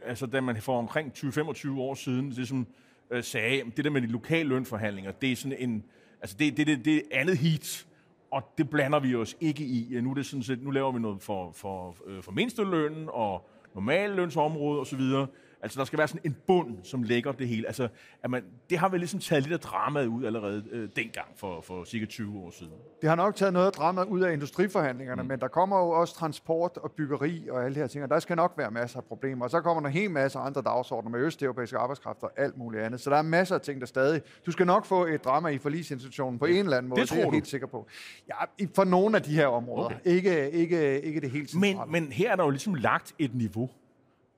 altså 0.05 0.25
da 0.25 0.41
man 0.41 0.61
for 0.61 0.79
omkring 0.79 1.11
20-25 1.17 1.79
år 1.79 1.95
siden, 1.95 2.31
det 2.31 2.47
som 2.47 2.67
øh, 3.11 3.23
sagde, 3.23 3.63
det 3.77 3.85
der 3.85 3.91
med 3.91 4.01
de 4.01 4.07
lokale 4.07 4.49
lønforhandlinger, 4.49 5.11
det 5.11 5.31
er 5.31 5.35
sådan 5.35 5.57
en, 5.59 5.83
altså 6.21 6.35
det, 6.39 6.57
det, 6.57 6.67
det, 6.67 6.85
det 6.85 6.95
er 6.95 7.01
andet 7.11 7.37
heat, 7.37 7.85
og 8.31 8.43
det 8.57 8.69
blander 8.69 8.99
vi 8.99 9.15
os 9.15 9.37
ikke 9.41 9.63
i. 9.63 9.97
Nu, 10.01 10.11
er 10.11 10.13
det 10.13 10.25
sådan 10.25 10.43
set, 10.43 10.63
nu 10.63 10.71
laver 10.71 10.91
vi 10.91 10.99
noget 10.99 11.21
for, 11.21 11.51
for, 11.51 11.95
øh, 12.05 12.23
for 12.23 12.31
mindstelønnen 12.31 13.09
og 13.09 13.49
normallønsområdet 13.75 14.81
osv., 14.81 15.01
Altså, 15.65 15.79
der 15.79 15.85
skal 15.85 15.99
være 15.99 16.07
sådan 16.07 16.21
en 16.23 16.37
bund, 16.47 16.77
som 16.83 17.03
lægger 17.03 17.31
det 17.31 17.47
hele. 17.47 17.67
Altså, 17.67 17.87
at 18.23 18.29
man, 18.29 18.43
det 18.69 18.77
har 18.77 18.89
vel 18.89 18.99
ligesom 18.99 19.19
taget 19.19 19.43
lidt 19.43 19.53
af 19.53 19.59
dramaet 19.59 20.07
ud 20.07 20.25
allerede 20.25 20.63
øh, 20.71 20.89
dengang 20.95 21.27
for, 21.35 21.61
for 21.61 21.83
cirka 21.83 22.05
20 22.05 22.39
år 22.39 22.51
siden. 22.51 22.71
Det 23.01 23.09
har 23.09 23.15
nok 23.15 23.35
taget 23.35 23.53
noget 23.53 23.65
af 23.65 23.71
dramaet 23.71 24.07
ud 24.07 24.21
af 24.21 24.33
industriforhandlingerne, 24.33 25.21
mm. 25.21 25.27
men 25.27 25.39
der 25.39 25.47
kommer 25.47 25.77
jo 25.77 25.89
også 25.89 26.15
transport 26.15 26.77
og 26.77 26.91
byggeri 26.91 27.47
og 27.51 27.65
alle 27.65 27.75
de 27.75 27.79
her 27.79 27.87
ting, 27.87 28.03
og 28.03 28.09
der 28.09 28.19
skal 28.19 28.35
nok 28.35 28.53
være 28.57 28.71
masser 28.71 28.97
af 28.97 29.03
problemer. 29.03 29.45
Og 29.45 29.51
så 29.51 29.61
kommer 29.61 29.81
der 29.81 29.87
en 29.87 29.93
hel 29.93 30.11
masse 30.11 30.39
andre 30.39 30.61
dagsordner 30.61 31.11
med 31.11 31.19
østeuropæiske 31.19 31.77
arbejdskraft 31.77 32.23
og 32.23 32.31
alt 32.37 32.57
muligt 32.57 32.83
andet. 32.83 33.01
Så 33.01 33.09
der 33.09 33.17
er 33.17 33.21
masser 33.21 33.55
af 33.55 33.61
ting, 33.61 33.81
der 33.81 33.87
stadig... 33.87 34.21
Du 34.45 34.51
skal 34.51 34.65
nok 34.65 34.85
få 34.85 35.05
et 35.05 35.25
drama 35.25 35.49
i 35.49 35.57
forlisinstitutionen 35.57 36.39
på 36.39 36.45
en 36.45 36.55
eller 36.55 36.77
anden 36.77 36.89
måde, 36.89 37.01
det, 37.01 37.09
tror 37.09 37.15
det 37.15 37.21
er 37.21 37.25
jeg 37.25 37.31
du. 37.31 37.35
helt 37.35 37.47
sikker 37.47 37.67
på. 37.67 37.87
Ja, 38.27 38.65
for 38.75 38.83
nogle 38.83 39.17
af 39.17 39.23
de 39.23 39.35
her 39.35 39.47
områder. 39.47 39.85
Okay. 39.85 39.97
Ikke, 40.05 40.51
ikke, 40.51 41.01
ikke 41.01 41.21
det 41.21 41.31
helt 41.31 41.49
centrale. 41.49 41.77
Men, 41.77 42.03
men 42.03 42.11
her 42.11 42.31
er 42.31 42.35
der 42.35 42.43
jo 42.43 42.49
ligesom 42.49 42.73
lagt 42.73 43.13
et 43.19 43.35
niveau. 43.35 43.69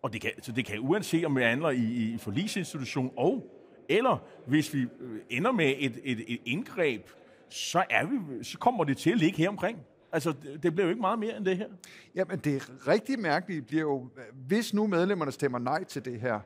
Og 0.08 0.14
det 0.14 0.22
kan, 0.22 0.32
så 0.42 0.52
det 0.52 0.66
kan 0.66 0.80
uanset 0.80 1.26
om 1.26 1.36
vi 1.36 1.42
handler 1.42 1.70
i, 1.70 1.84
i 1.84 2.18
forlisinstitution 2.18 3.12
og, 3.18 3.52
eller 3.90 4.24
hvis 4.46 4.74
vi 4.74 4.82
øh, 4.82 5.20
ender 5.30 5.52
med 5.52 5.74
et, 5.78 6.00
et, 6.04 6.24
et 6.28 6.40
indgreb, 6.46 7.10
så, 7.50 7.84
er 7.90 8.06
vi, 8.06 8.44
så 8.44 8.58
kommer 8.58 8.84
det 8.84 8.98
til 8.98 9.10
at 9.12 9.18
ligge 9.18 9.38
her 9.38 9.50
omkring. 9.50 9.80
Altså, 10.12 10.34
det, 10.64 10.76
bliver 10.76 10.84
jo 10.84 10.90
ikke 10.90 11.02
meget 11.02 11.20
mere 11.20 11.38
end 11.38 11.46
det 11.46 11.58
her. 11.58 11.68
Jamen, 12.16 12.40
det 12.40 12.88
rigtig 12.88 13.20
mærkelige 13.20 13.62
bliver 13.62 13.82
jo, 13.82 14.08
hvis 14.48 14.74
nu 14.74 14.88
medlemmerne 14.88 15.32
stemmer 15.32 15.60
nej 15.60 15.84
til 15.84 16.06
det 16.06 16.22
her, 16.22 16.40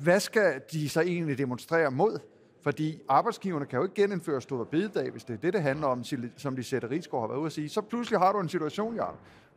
hvad 0.00 0.20
skal 0.20 0.60
de 0.72 0.88
så 0.88 1.00
egentlig 1.00 1.38
demonstrere 1.38 1.90
mod? 1.90 2.18
Fordi 2.62 2.98
arbejdsgiverne 3.08 3.66
kan 3.66 3.76
jo 3.76 3.82
ikke 3.82 4.02
genindføre 4.02 4.40
stor 4.40 4.64
bededag, 4.64 5.10
hvis 5.10 5.24
det 5.24 5.34
er 5.34 5.38
det, 5.38 5.52
det 5.52 5.62
handler 5.62 5.86
om, 5.86 6.04
som 6.36 6.56
de 6.56 6.62
sætter 6.62 6.90
Rigsgaard 6.90 7.22
har 7.22 7.28
været 7.28 7.38
ude 7.38 7.46
at 7.46 7.52
sige. 7.52 7.68
Så 7.68 7.80
pludselig 7.80 8.18
har 8.18 8.32
du 8.32 8.40
en 8.40 8.48
situation, 8.48 8.96
Jarl, 8.96 9.14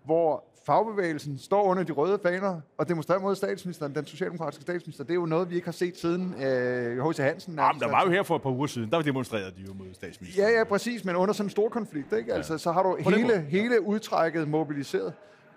hvor 0.07 0.43
fagbevægelsen 0.65 1.37
står 1.37 1.63
under 1.63 1.83
de 1.83 1.91
røde 1.91 2.19
faner 2.23 2.61
og 2.77 2.89
demonstrerer 2.89 3.19
mod 3.19 3.35
statsministeren, 3.35 3.95
den 3.95 4.05
socialdemokratiske 4.05 4.61
statsminister. 4.61 5.03
Det 5.03 5.11
er 5.11 5.15
jo 5.15 5.25
noget, 5.25 5.49
vi 5.49 5.55
ikke 5.55 5.67
har 5.67 5.71
set 5.71 5.97
siden 5.97 6.33
øh, 6.43 7.09
H.C. 7.09 7.17
Hansen. 7.17 7.55
Ja, 7.55 7.71
men 7.71 7.81
der 7.81 7.89
var 7.89 8.03
jo 8.05 8.11
her 8.11 8.23
for 8.23 8.35
et 8.35 8.41
par 8.41 8.49
uger 8.49 8.67
siden, 8.67 8.91
der 8.91 9.01
demonstrerede 9.01 9.51
de 9.57 9.61
jo 9.67 9.73
mod 9.73 9.85
statsministeren. 9.93 10.49
Ja, 10.49 10.57
ja, 10.57 10.63
præcis, 10.63 11.05
men 11.05 11.15
under 11.15 11.33
sådan 11.33 11.45
en 11.45 11.49
stor 11.49 11.69
konflikt, 11.69 12.13
ikke? 12.13 12.33
Altså, 12.33 12.53
ja. 12.53 12.57
så 12.57 12.71
har 12.71 12.83
du 12.83 12.97
hele, 12.99 13.41
hele 13.41 13.81
udtrækket 13.81 14.47
mobiliseret. 14.47 15.13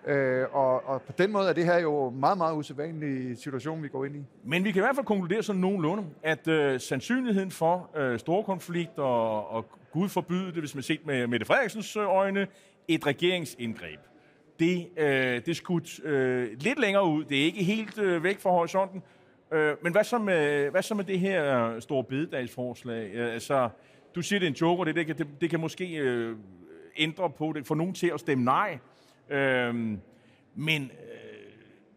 Øh, 0.07 0.47
og, 0.53 0.89
og 0.89 1.03
på 1.03 1.13
den 1.19 1.33
måde 1.33 1.49
er 1.49 1.53
det 1.53 1.65
her 1.65 1.79
jo 1.79 2.09
en 2.09 2.21
meget, 2.21 2.39
meget 2.39 2.57
usædvanlig 2.57 3.39
situation, 3.39 3.83
vi 3.83 3.89
går 3.89 4.05
ind 4.05 4.17
i. 4.17 4.25
Men 4.45 4.65
vi 4.65 4.73
kan 4.73 4.81
i 4.81 4.85
hvert 4.85 4.97
fald 4.97 5.07
konkludere 5.07 5.43
sådan 5.43 5.61
nogenlunde, 5.61 6.05
at 6.23 6.49
øh, 6.49 6.81
sandsynligheden 6.81 7.51
for 7.51 7.91
øh, 7.97 8.19
store 8.19 8.45
konflikt 8.45 8.99
og, 8.99 9.51
og 9.51 9.65
Gud 9.93 10.09
forbyde 10.09 10.47
det, 10.47 10.59
hvis 10.59 10.75
man 10.75 10.83
set 10.83 11.07
med 11.07 11.27
Mette 11.27 11.47
Frederiksens 11.47 11.97
øh, 11.97 12.09
øjne, 12.09 12.47
et 12.89 13.07
regeringsindgreb 13.07 14.01
det, 14.61 14.89
øh, 14.97 15.47
det 15.47 15.57
skudt 15.57 16.05
øh, 16.05 16.49
lidt 16.61 16.81
længere 16.81 17.07
ud. 17.07 17.25
Det 17.25 17.41
er 17.41 17.45
ikke 17.45 17.65
helt 17.65 17.99
øh, 17.99 18.25
væk 18.25 18.41
fra 18.41 18.51
horisonten. 18.51 19.03
Øh, 19.53 19.75
men 19.83 19.93
hvad 19.93 20.05
så, 20.05 20.19
med, 20.19 20.71
hvad 20.71 20.83
så 20.83 20.95
med 20.95 21.05
det 21.05 21.21
her 21.21 21.81
store 21.81 22.05
bededagsforslag? 22.05 23.11
Øh, 23.15 23.35
altså, 23.35 23.69
du 24.15 24.23
siger, 24.23 24.41
det 24.41 24.47
er 24.47 24.51
en 24.51 24.57
joker, 24.57 24.85
det, 24.85 24.95
det, 24.95 25.07
kan, 25.07 25.19
det, 25.19 25.27
det 25.41 25.51
kan 25.51 25.61
måske 25.61 25.97
øh, 25.97 26.37
ændre 26.97 27.31
på 27.31 27.53
det, 27.53 27.67
få 27.67 27.75
nogen 27.75 27.95
til 27.95 28.11
at 28.15 28.21
stemme 28.21 28.45
nej. 28.45 28.79
Øh, 29.31 29.75
men 30.55 30.83
øh, 30.83 31.21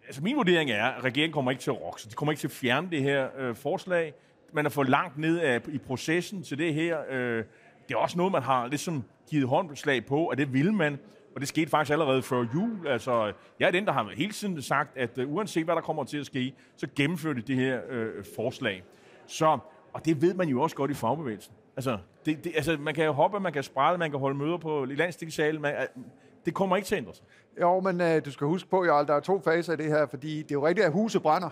altså 0.08 0.24
min 0.24 0.36
vurdering 0.36 0.72
er, 0.72 0.86
at 0.86 1.04
regeringen 1.04 1.34
kommer 1.34 1.52
ikke 1.52 1.64
til 1.64 1.72
at 1.72 1.82
rokke, 1.82 2.02
så 2.02 2.10
de 2.10 2.16
kommer 2.16 2.32
ikke 2.32 2.42
til 2.42 2.48
at 2.48 2.52
fjerne 2.52 2.88
det 2.92 3.02
her 3.02 3.28
øh, 3.38 3.56
forslag. 3.56 4.14
Man 4.54 4.66
er 4.66 4.70
for 4.70 4.84
langt 4.84 5.18
ned 5.18 5.40
af, 5.40 5.62
i 5.68 5.78
processen 5.78 6.44
til 6.44 6.58
det 6.58 6.74
her. 6.74 6.98
Øh, 7.10 7.44
det 7.88 7.94
er 7.94 7.98
også 7.98 8.18
noget, 8.18 8.32
man 8.32 8.42
har 8.42 8.68
ligesom 8.68 9.04
givet 9.30 9.48
håndslag 9.48 10.06
på, 10.06 10.28
at 10.28 10.38
det 10.38 10.54
vil 10.54 10.74
man. 10.74 11.00
Og 11.36 11.42
det 11.42 11.48
skete 11.48 11.70
faktisk 11.70 11.92
allerede 11.92 12.22
før 12.22 12.46
jul. 12.56 12.88
Altså, 12.88 13.34
jeg 13.60 13.68
er 13.68 13.72
den, 13.72 13.86
der 13.86 13.92
har 13.92 14.12
hele 14.16 14.32
tiden 14.32 14.62
sagt, 14.62 14.98
at 14.98 15.18
uh, 15.18 15.34
uanset 15.34 15.66
hvad 15.66 15.76
der 15.76 15.82
kommer 15.82 16.04
til 16.04 16.18
at 16.18 16.26
ske, 16.26 16.54
så 16.76 16.88
gennemfører 16.96 17.34
de 17.34 17.42
det 17.42 17.56
her 17.56 17.80
uh, 17.90 18.26
forslag. 18.36 18.84
Så, 19.28 19.58
og 19.94 20.06
det 20.06 20.22
ved 20.22 20.34
man 20.34 20.48
jo 20.48 20.62
også 20.62 20.76
godt 20.76 20.92
i 20.92 20.94
fagbevægelsen. 20.94 21.54
Altså, 21.76 21.98
det, 22.26 22.44
det, 22.44 22.52
altså 22.56 22.78
man 22.80 22.94
kan 22.94 23.06
jo 23.06 23.12
hoppe, 23.12 23.40
man 23.40 23.54
kan 23.54 23.64
sprede, 23.64 23.98
man 23.98 24.12
kan 24.12 24.20
holde 24.20 24.38
møder 24.38 24.58
på 24.58 24.84
i 24.84 24.96
landstingssalen. 24.96 25.62
Man, 25.62 25.76
uh, 25.76 26.04
det 26.46 26.54
kommer 26.54 26.76
ikke 26.76 26.86
til 26.86 26.96
at 26.96 27.02
ændre 27.02 27.14
sig. 27.14 27.26
Jo, 27.62 27.80
men 27.80 28.02
uh, 28.02 28.26
du 28.26 28.32
skal 28.32 28.48
huske 28.48 28.70
på, 28.70 28.86
Jarl, 28.86 29.08
der 29.08 29.14
er 29.14 29.20
to 29.20 29.42
faser 29.42 29.74
i 29.74 29.76
det 29.76 29.86
her, 29.86 30.06
fordi 30.06 30.38
det 30.38 30.52
er 30.52 30.56
jo 30.56 30.68
rigtigt, 30.68 30.86
at 30.86 30.94
huset 30.94 31.22
brænder 31.22 31.50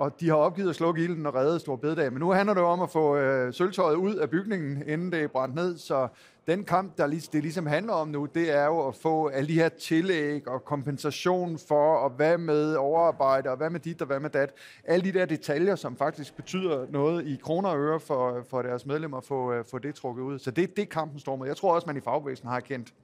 og 0.00 0.20
de 0.20 0.28
har 0.28 0.34
opgivet 0.34 0.68
at 0.70 0.76
slukke 0.76 1.04
ilden 1.04 1.26
og 1.26 1.34
redde 1.34 1.60
Stor 1.60 1.76
Bededag. 1.76 2.12
Men 2.12 2.20
nu 2.20 2.30
handler 2.30 2.54
det 2.54 2.62
om 2.62 2.80
at 2.80 2.90
få 2.90 3.16
øh, 3.16 3.52
sølvtøjet 3.52 3.94
ud 3.96 4.14
af 4.14 4.30
bygningen, 4.30 4.82
inden 4.86 5.12
det 5.12 5.22
er 5.22 5.28
brændt 5.28 5.54
ned. 5.54 5.78
Så 5.78 6.08
den 6.46 6.64
kamp, 6.64 6.98
der 6.98 7.06
det 7.32 7.42
ligesom 7.42 7.66
handler 7.66 7.92
om 7.92 8.08
nu, 8.08 8.28
det 8.34 8.56
er 8.56 8.64
jo 8.64 8.88
at 8.88 8.94
få 8.94 9.28
alle 9.28 9.48
de 9.48 9.54
her 9.54 9.68
tillæg 9.68 10.48
og 10.48 10.64
kompensation 10.64 11.58
for, 11.68 11.96
og 11.96 12.10
hvad 12.10 12.38
med 12.38 12.74
overarbejde, 12.74 13.50
og 13.50 13.56
hvad 13.56 13.70
med 13.70 13.80
dit 13.80 14.00
og 14.00 14.06
hvad 14.06 14.20
med 14.20 14.30
dat. 14.30 14.52
Alle 14.84 15.04
de 15.04 15.18
der 15.18 15.26
detaljer, 15.26 15.76
som 15.76 15.96
faktisk 15.96 16.36
betyder 16.36 16.86
noget 16.90 17.26
i 17.26 17.36
kroner 17.42 17.68
og 17.68 17.78
øre 17.78 18.00
for, 18.00 18.44
for 18.50 18.62
deres 18.62 18.86
medlemmer, 18.86 19.16
at 19.16 19.24
få, 19.24 19.58
uh, 19.58 19.64
få 19.70 19.78
det 19.78 19.94
trukket 19.94 20.22
ud. 20.22 20.38
Så 20.38 20.50
det 20.50 20.64
er 20.64 20.74
det, 20.76 20.88
kampen 20.88 21.18
står 21.18 21.36
med. 21.36 21.46
Jeg 21.46 21.56
tror 21.56 21.74
også, 21.74 21.86
man 21.86 21.96
i 21.96 22.00
fagbevægelsen 22.00 22.48
har 22.48 22.60
kendt. 22.60 22.94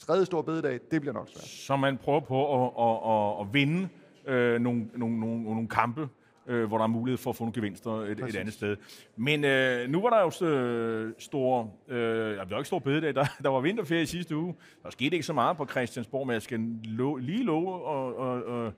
tredje 0.00 0.26
Stor 0.26 0.42
Bededag, 0.42 0.80
det 0.90 1.00
bliver 1.00 1.14
nok 1.14 1.28
svært. 1.28 1.44
Så 1.44 1.76
man 1.76 1.98
prøver 1.98 2.20
på 2.20 2.64
at, 2.64 2.72
at, 2.78 3.12
at, 3.12 3.46
at 3.46 3.54
vinde 3.54 3.88
øh, 4.26 4.60
nogle, 4.60 4.88
nogle, 4.94 5.20
nogle, 5.20 5.42
nogle 5.42 5.68
kampe, 5.68 6.08
øh, 6.46 6.64
hvor 6.64 6.76
der 6.76 6.82
er 6.82 6.88
mulighed 6.88 7.18
for 7.18 7.30
at 7.30 7.36
få 7.36 7.44
nogle 7.44 7.54
gevinster 7.54 7.90
et, 7.90 8.20
et 8.20 8.36
andet 8.36 8.54
sted. 8.54 8.76
Men 9.16 9.44
øh, 9.44 9.88
nu 9.88 10.00
var 10.02 10.10
der 10.10 10.20
jo 10.20 10.46
øh, 10.46 11.12
store, 11.18 11.70
øh, 11.88 12.36
ja, 12.36 12.40
det 12.40 12.50
var 12.50 12.56
ikke 12.56 12.66
stor 12.66 12.78
bededag, 12.78 13.14
der, 13.14 13.24
der 13.42 13.48
var 13.48 13.60
vinterferie 13.60 14.02
i 14.02 14.06
sidste 14.06 14.36
uge. 14.36 14.54
Der 14.82 14.90
skete 14.90 15.16
ikke 15.16 15.26
så 15.26 15.32
meget 15.32 15.56
på 15.56 15.66
Christiansborg, 15.66 16.26
men 16.26 16.34
jeg 16.34 16.42
skal 16.42 16.60
lo, 16.84 17.16
lige 17.16 17.44
love, 17.44 17.84
og, 17.84 18.16
og, 18.16 18.44
og, 18.44 18.72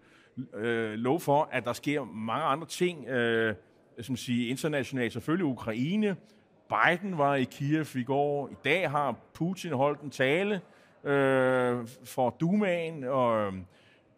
øh, 0.55 0.95
love 0.95 1.21
for, 1.21 1.49
at 1.53 1.65
der 1.65 1.73
sker 1.73 2.05
mange 2.05 2.45
andre 2.45 2.67
ting, 2.67 3.09
øh, 3.09 3.55
som 4.01 4.17
siger 4.17 4.51
internationalt. 4.51 5.13
Selvfølgelig 5.13 5.47
Ukraine. 5.47 6.17
Biden 6.69 7.19
var 7.19 7.35
i 7.35 7.45
Kiev 7.45 7.87
i 7.97 8.03
går. 8.03 8.49
I 8.49 8.57
dag 8.65 8.91
har 8.91 9.17
Putin 9.35 9.73
holdt 9.73 10.01
en 10.01 10.11
tale 10.11 10.61
øh, 11.05 11.87
for 12.05 12.37
Dumaen, 12.41 13.05
og 13.05 13.53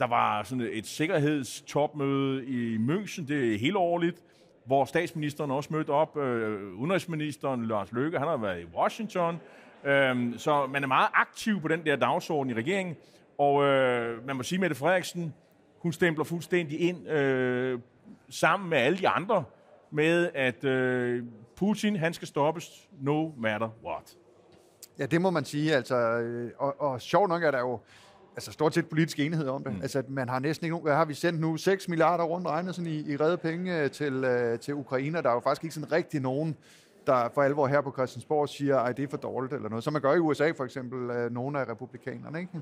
der 0.00 0.06
var 0.06 0.42
sådan 0.42 0.68
et 0.72 0.86
sikkerhedstopmøde 0.86 2.46
i 2.46 2.76
München, 2.76 3.26
det 3.28 3.54
er 3.54 3.58
helt 3.58 3.76
årligt, 3.76 4.22
hvor 4.64 4.84
statsministeren 4.84 5.50
også 5.50 5.72
mødte 5.72 5.90
op. 5.90 6.16
Øh, 6.16 6.74
udenrigsministeren 6.74 7.66
Lars 7.66 7.92
Løkke, 7.92 8.18
han 8.18 8.28
har 8.28 8.36
været 8.36 8.60
i 8.60 8.64
Washington. 8.64 9.40
Øh, 9.84 10.38
så 10.38 10.66
man 10.66 10.82
er 10.82 10.86
meget 10.86 11.08
aktiv 11.14 11.60
på 11.60 11.68
den 11.68 11.84
der 11.84 11.96
dagsorden 11.96 12.50
i 12.50 12.54
regeringen. 12.54 12.96
Og 13.38 13.64
øh, 13.64 14.26
man 14.26 14.36
må 14.36 14.42
sige, 14.42 14.58
Mette 14.58 14.76
Frederiksen, 14.76 15.34
hun 15.78 15.92
stempler 15.92 16.24
fuldstændig 16.24 16.80
ind 16.80 17.08
øh, 17.08 17.78
sammen 18.28 18.70
med 18.70 18.78
alle 18.78 18.98
de 18.98 19.08
andre 19.08 19.44
med, 19.90 20.30
at 20.34 20.64
øh, 20.64 21.24
Putin, 21.56 21.96
han 21.96 22.14
skal 22.14 22.28
stoppes 22.28 22.88
no 23.00 23.30
matter 23.36 23.68
what. 23.84 24.16
Ja, 24.98 25.06
det 25.06 25.20
må 25.20 25.30
man 25.30 25.44
sige. 25.44 25.74
Altså, 25.74 25.96
øh, 25.96 26.50
og, 26.58 26.80
og 26.80 27.00
sjovt 27.00 27.28
nok 27.28 27.42
er 27.42 27.50
der 27.50 27.58
jo 27.58 27.80
altså 28.36 28.52
stort 28.52 28.74
set 28.74 28.88
politisk 28.88 29.18
enighed 29.18 29.48
om 29.48 29.64
det. 29.64 29.74
Mm. 29.74 29.82
Altså, 29.82 30.02
man 30.08 30.28
har 30.28 30.38
næsten 30.38 30.64
ikke 30.64 30.76
hvad 30.76 30.94
har 30.94 31.04
vi 31.04 31.14
sendt 31.14 31.40
nu? 31.40 31.56
6 31.56 31.88
milliarder 31.88 32.24
rundt 32.24 32.46
regnet 32.46 32.74
sådan 32.74 32.90
i, 32.90 33.12
i 33.12 33.16
redde 33.16 33.36
penge 33.36 33.78
øh, 33.78 33.90
til, 33.90 34.24
uh, 34.24 34.58
til 34.58 34.74
Ukraine. 34.74 35.22
Der 35.22 35.28
er 35.28 35.34
jo 35.34 35.40
faktisk 35.40 35.64
ikke 35.64 35.74
sådan 35.74 35.92
rigtig 35.92 36.20
nogen 36.20 36.56
der 37.06 37.28
for 37.34 37.42
alvor 37.42 37.66
her 37.66 37.80
på 37.80 37.92
Christiansborg 37.92 38.48
siger, 38.48 38.78
at 38.78 38.96
det 38.96 39.02
er 39.02 39.08
for 39.08 39.16
dårligt 39.16 39.52
eller 39.52 39.68
noget, 39.68 39.84
som 39.84 39.92
man 39.92 40.02
gør 40.02 40.14
i 40.14 40.18
USA 40.18 40.50
for 40.50 40.64
eksempel, 40.64 41.10
øh, 41.10 41.30
nogle 41.32 41.60
af 41.60 41.68
republikanerne. 41.68 42.40
Ikke? 42.40 42.52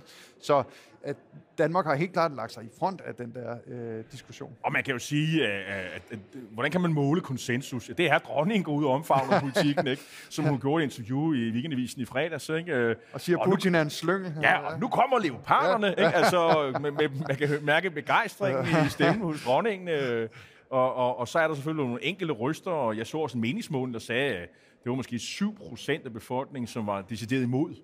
Så 0.41 0.63
at 1.03 1.17
Danmark 1.59 1.87
har 1.87 1.95
helt 1.95 2.13
klart 2.13 2.35
lagt 2.35 2.53
sig 2.53 2.65
i 2.65 2.69
front 2.79 3.01
af 3.01 3.15
den 3.15 3.35
der 3.35 3.57
øh, 3.67 4.05
diskussion. 4.13 4.57
Og 4.63 4.73
man 4.73 4.85
kan 4.85 4.93
jo 4.93 4.99
sige, 4.99 5.47
at, 5.47 5.61
at, 5.61 5.85
at, 5.85 6.03
at 6.11 6.19
hvordan 6.51 6.71
kan 6.71 6.81
man 6.81 6.93
måle 6.93 7.21
konsensus? 7.21 7.87
Det 7.87 8.01
er 8.01 8.11
her 8.11 8.19
dronningen 8.19 8.65
går 8.65 8.73
ud 8.73 8.85
og 8.85 8.91
omfavner 8.91 9.41
politikken, 9.47 9.87
ikke? 9.87 10.03
som 10.31 10.45
hun 10.45 10.61
gjorde 10.61 10.83
i 10.83 10.85
interview 10.85 11.33
i 11.33 11.51
Weekendavisen 11.51 12.03
i 12.03 12.05
fredags. 12.05 12.49
Ikke? 12.49 12.97
Og 13.13 13.21
siger, 13.21 13.39
at 13.39 13.51
Putin 13.51 13.73
nu, 13.73 13.79
er 13.79 13.83
en 13.83 13.91
slyngel. 13.91 14.33
Ja, 14.43 14.59
og 14.59 14.81
nu 14.81 14.89
kommer 14.89 15.19
leoparderne. 15.19 15.87
Ja. 15.87 16.07
Ikke? 16.07 16.17
Altså, 16.17 16.73
med, 16.81 16.91
med, 16.91 17.09
man 17.29 17.37
kan 17.37 17.59
mærke 17.63 17.91
begejstringen 17.91 18.67
i 18.87 18.89
stemmen 18.89 19.25
hos 19.25 19.45
dronningen. 19.45 19.89
Øh, 19.89 20.29
og, 20.71 20.95
og, 20.95 21.19
og 21.19 21.29
så 21.29 21.39
er 21.39 21.49
der 21.49 21.55
selvfølgelig 21.55 21.87
nogle 21.87 22.05
enkelte 22.05 22.35
ryster, 22.35 22.71
og 22.71 22.97
jeg 22.97 23.07
så 23.07 23.19
også 23.19 23.39
en 23.39 23.41
meningsmåling, 23.41 23.95
der 23.95 24.01
sagde, 24.01 24.35
at 24.35 24.49
det 24.85 24.91
var 24.91 24.97
måske 24.97 25.17
7% 25.17 26.05
af 26.05 26.13
befolkningen, 26.13 26.67
som 26.67 26.87
var 26.87 27.03
decideret 27.03 27.43
imod, 27.43 27.75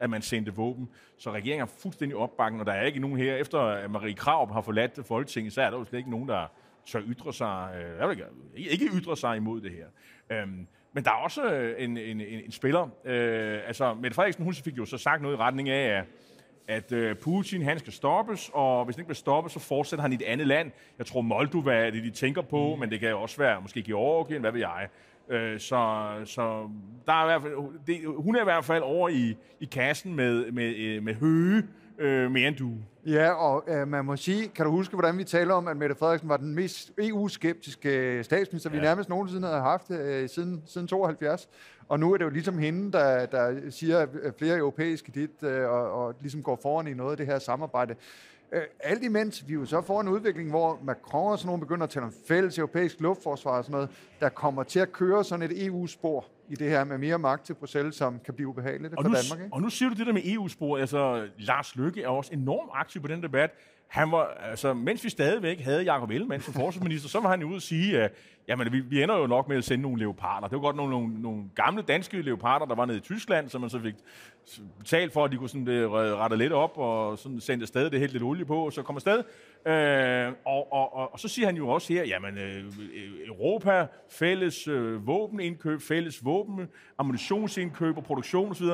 at 0.00 0.10
man 0.10 0.22
sendte 0.22 0.54
våben. 0.54 0.88
Så 1.18 1.32
regeringen 1.32 1.62
er 1.62 1.72
fuldstændig 1.78 2.16
opbakken, 2.16 2.60
og 2.60 2.66
der 2.66 2.72
er 2.72 2.86
ikke 2.86 3.00
nogen 3.00 3.18
her, 3.18 3.36
efter 3.36 3.58
at 3.58 3.90
Marie 3.90 4.14
Krav 4.14 4.52
har 4.52 4.60
forladt 4.60 5.06
Folketinget, 5.06 5.52
så 5.52 5.62
er 5.62 5.70
der 5.70 5.78
jo 5.78 5.84
slet 5.84 5.98
ikke 5.98 6.10
nogen, 6.10 6.28
der 6.28 6.46
tør 6.86 7.00
ytre 7.00 7.32
sig, 7.32 7.84
øh, 8.00 8.10
ikke, 8.10 8.70
ikke 8.70 8.86
ytre 8.94 9.16
sig 9.16 9.36
imod 9.36 9.60
det 9.60 9.70
her. 9.70 9.86
Øhm, 10.30 10.66
men 10.92 11.04
der 11.04 11.10
er 11.10 11.14
også 11.14 11.52
øh, 11.52 11.84
en, 11.84 11.96
en, 11.96 12.20
en, 12.20 12.40
en 12.44 12.52
spiller. 12.52 12.88
Øh, 13.04 13.60
altså, 13.66 13.94
Mette 13.94 14.14
Frederiksen, 14.14 14.44
hun 14.44 14.54
fik 14.54 14.78
jo 14.78 14.84
så 14.84 14.98
sagt 14.98 15.22
noget 15.22 15.36
i 15.36 15.38
retning 15.38 15.68
af, 15.68 15.98
at 15.98 16.04
at 16.68 16.92
øh, 16.92 17.16
Putin 17.16 17.62
han 17.62 17.78
skal 17.78 17.92
stoppes, 17.92 18.50
og 18.52 18.84
hvis 18.84 18.96
han 18.96 19.00
ikke 19.00 19.06
bliver 19.06 19.14
stoppet, 19.14 19.52
så 19.52 19.58
fortsætter 19.58 20.02
han 20.02 20.12
i 20.12 20.14
et 20.14 20.22
andet 20.22 20.46
land. 20.46 20.70
Jeg 20.98 21.06
tror 21.06 21.20
Moldova 21.20 21.86
er 21.86 21.90
det, 21.90 22.02
de 22.04 22.10
tænker 22.10 22.42
på, 22.42 22.74
mm. 22.74 22.80
men 22.80 22.90
det 22.90 23.00
kan 23.00 23.08
jo 23.10 23.20
også 23.20 23.36
være 23.36 23.60
måske 23.60 23.82
Georgien, 23.82 24.40
hvad 24.40 24.52
ved 24.52 24.60
jeg. 24.60 24.88
Øh, 25.28 25.60
så, 25.60 26.10
så 26.24 26.70
der 27.06 27.12
er 27.12 27.22
i 27.22 27.26
hvert 27.26 27.42
fald, 27.42 27.54
det, 27.86 28.00
hun 28.16 28.36
er 28.36 28.40
i 28.40 28.44
hvert 28.44 28.64
fald 28.64 28.82
over 28.82 29.08
i, 29.08 29.36
i 29.60 29.64
kassen 29.64 30.14
med, 30.14 30.50
med, 30.50 30.76
øh, 30.76 31.02
med 31.02 31.14
høge 31.14 31.62
øh, 31.98 32.30
mere 32.30 32.48
end 32.48 32.56
du. 32.56 32.70
Ja, 33.06 33.30
og 33.30 33.64
øh, 33.68 33.88
man 33.88 34.04
må 34.04 34.16
sige, 34.16 34.48
kan 34.48 34.64
du 34.64 34.70
huske, 34.70 34.94
hvordan 34.94 35.18
vi 35.18 35.24
taler 35.24 35.54
om, 35.54 35.68
at 35.68 35.76
Mette 35.76 35.94
Frederiksen 35.94 36.28
var 36.28 36.36
den 36.36 36.54
mest 36.54 36.92
EU-skeptiske 36.98 38.24
statsminister, 38.24 38.70
ja. 38.70 38.76
vi 38.76 38.82
nærmest 38.82 39.08
nogensinde 39.08 39.48
havde 39.48 39.62
haft 39.62 39.90
øh, 39.90 40.28
siden, 40.28 40.62
siden 40.66 40.86
72. 40.86 41.48
Og 41.88 42.00
nu 42.00 42.12
er 42.12 42.16
det 42.16 42.24
jo 42.24 42.30
ligesom 42.30 42.58
hende, 42.58 42.92
der, 42.92 43.26
der 43.26 43.70
siger, 43.70 43.98
at 43.98 44.08
flere 44.38 44.58
europæiske 44.58 45.12
dit, 45.12 45.42
øh, 45.42 45.68
og, 45.70 45.92
og 45.92 46.14
ligesom 46.20 46.42
går 46.42 46.58
foran 46.62 46.86
i 46.86 46.94
noget 46.94 47.10
af 47.10 47.16
det 47.16 47.26
her 47.26 47.38
samarbejde. 47.38 47.94
Øh, 48.52 48.62
alt 48.80 49.02
imens 49.02 49.48
vi 49.48 49.54
jo 49.54 49.64
så 49.64 49.80
får 49.80 50.00
en 50.00 50.08
udvikling, 50.08 50.50
hvor 50.50 50.78
Macron 50.82 51.32
og 51.32 51.38
sådan 51.38 51.46
nogen 51.46 51.60
begynder 51.60 51.84
at 51.84 51.90
tale 51.90 52.06
om 52.06 52.12
fælles 52.28 52.58
europæisk 52.58 53.00
luftforsvar 53.00 53.58
og 53.58 53.64
sådan 53.64 53.72
noget, 53.72 53.90
der 54.20 54.28
kommer 54.28 54.62
til 54.62 54.80
at 54.80 54.92
køre 54.92 55.24
sådan 55.24 55.50
et 55.50 55.66
EU-spor 55.66 56.24
i 56.48 56.54
det 56.54 56.70
her 56.70 56.84
med 56.84 56.98
mere 56.98 57.18
magt 57.18 57.46
til 57.46 57.54
Bruxelles, 57.54 57.94
som 57.96 58.20
kan 58.24 58.34
blive 58.34 58.48
ubehageligt 58.48 58.94
for 58.94 59.02
nu, 59.02 59.14
Danmark. 59.14 59.44
Ikke? 59.44 59.54
Og 59.54 59.62
nu 59.62 59.68
siger 59.68 59.88
du 59.88 59.94
det 59.94 60.06
der 60.06 60.12
med 60.12 60.22
EU-spor. 60.24 60.78
Altså, 60.78 61.28
Lars 61.38 61.76
Løkke 61.76 62.02
er 62.02 62.08
også 62.08 62.32
enormt 62.32 62.70
aktiv 62.74 63.02
på 63.02 63.08
den 63.08 63.22
debat. 63.22 63.50
Han 63.86 64.10
var, 64.10 64.24
altså, 64.24 64.74
mens 64.74 65.04
vi 65.04 65.10
stadigvæk 65.10 65.60
havde 65.60 65.92
Jacob 65.92 66.10
Ellemann 66.10 66.42
som 66.42 66.54
forsvarsminister, 66.54 67.08
så 67.08 67.20
var 67.20 67.30
han 67.30 67.40
jo 67.40 67.46
ude 67.46 67.56
at 67.56 67.62
sige, 67.62 68.02
at 68.02 68.12
jamen, 68.48 68.72
vi, 68.72 68.80
vi 68.80 69.02
ender 69.02 69.18
jo 69.18 69.26
nok 69.26 69.48
med 69.48 69.56
at 69.56 69.64
sende 69.64 69.82
nogle 69.82 69.98
leoparder. 69.98 70.48
Det 70.48 70.56
var 70.56 70.62
godt 70.62 70.76
nogle, 70.76 70.90
nogle, 70.90 71.22
nogle 71.22 71.44
gamle 71.54 71.82
danske 71.82 72.22
leoparder, 72.22 72.66
der 72.66 72.74
var 72.74 72.84
nede 72.84 72.98
i 72.98 73.00
Tyskland, 73.00 73.48
som 73.48 73.60
man 73.60 73.70
så 73.70 73.80
fik 73.80 73.94
betalt 74.78 75.12
for, 75.12 75.24
at 75.24 75.32
de 75.32 75.36
kunne 75.36 75.48
sådan, 75.48 75.66
det, 75.66 75.90
rette 75.90 76.36
lidt 76.36 76.52
op 76.52 76.78
og 76.78 77.18
sådan 77.18 77.40
sende 77.40 77.62
afsted 77.62 77.90
det 77.90 78.00
helt 78.00 78.12
lidt 78.12 78.22
olie 78.22 78.44
på, 78.44 78.56
og 78.56 78.72
så 78.72 78.82
kommer 78.82 78.98
afsted. 78.98 79.22
Øh, 79.66 80.32
og, 80.44 80.72
og, 80.72 80.96
og, 80.96 81.12
og, 81.12 81.20
så 81.20 81.28
siger 81.28 81.46
han 81.46 81.56
jo 81.56 81.68
også 81.68 81.92
her, 81.92 82.04
jamen 82.04 82.38
øh, 82.38 82.64
Europa, 83.26 83.86
fælles 84.10 84.68
øh, 84.68 85.06
våbenindkøb, 85.06 85.80
fælles 85.80 86.24
våben, 86.24 86.68
ammunitionsindkøb 86.98 87.96
og 87.96 88.04
produktion 88.04 88.50
osv., 88.50 88.66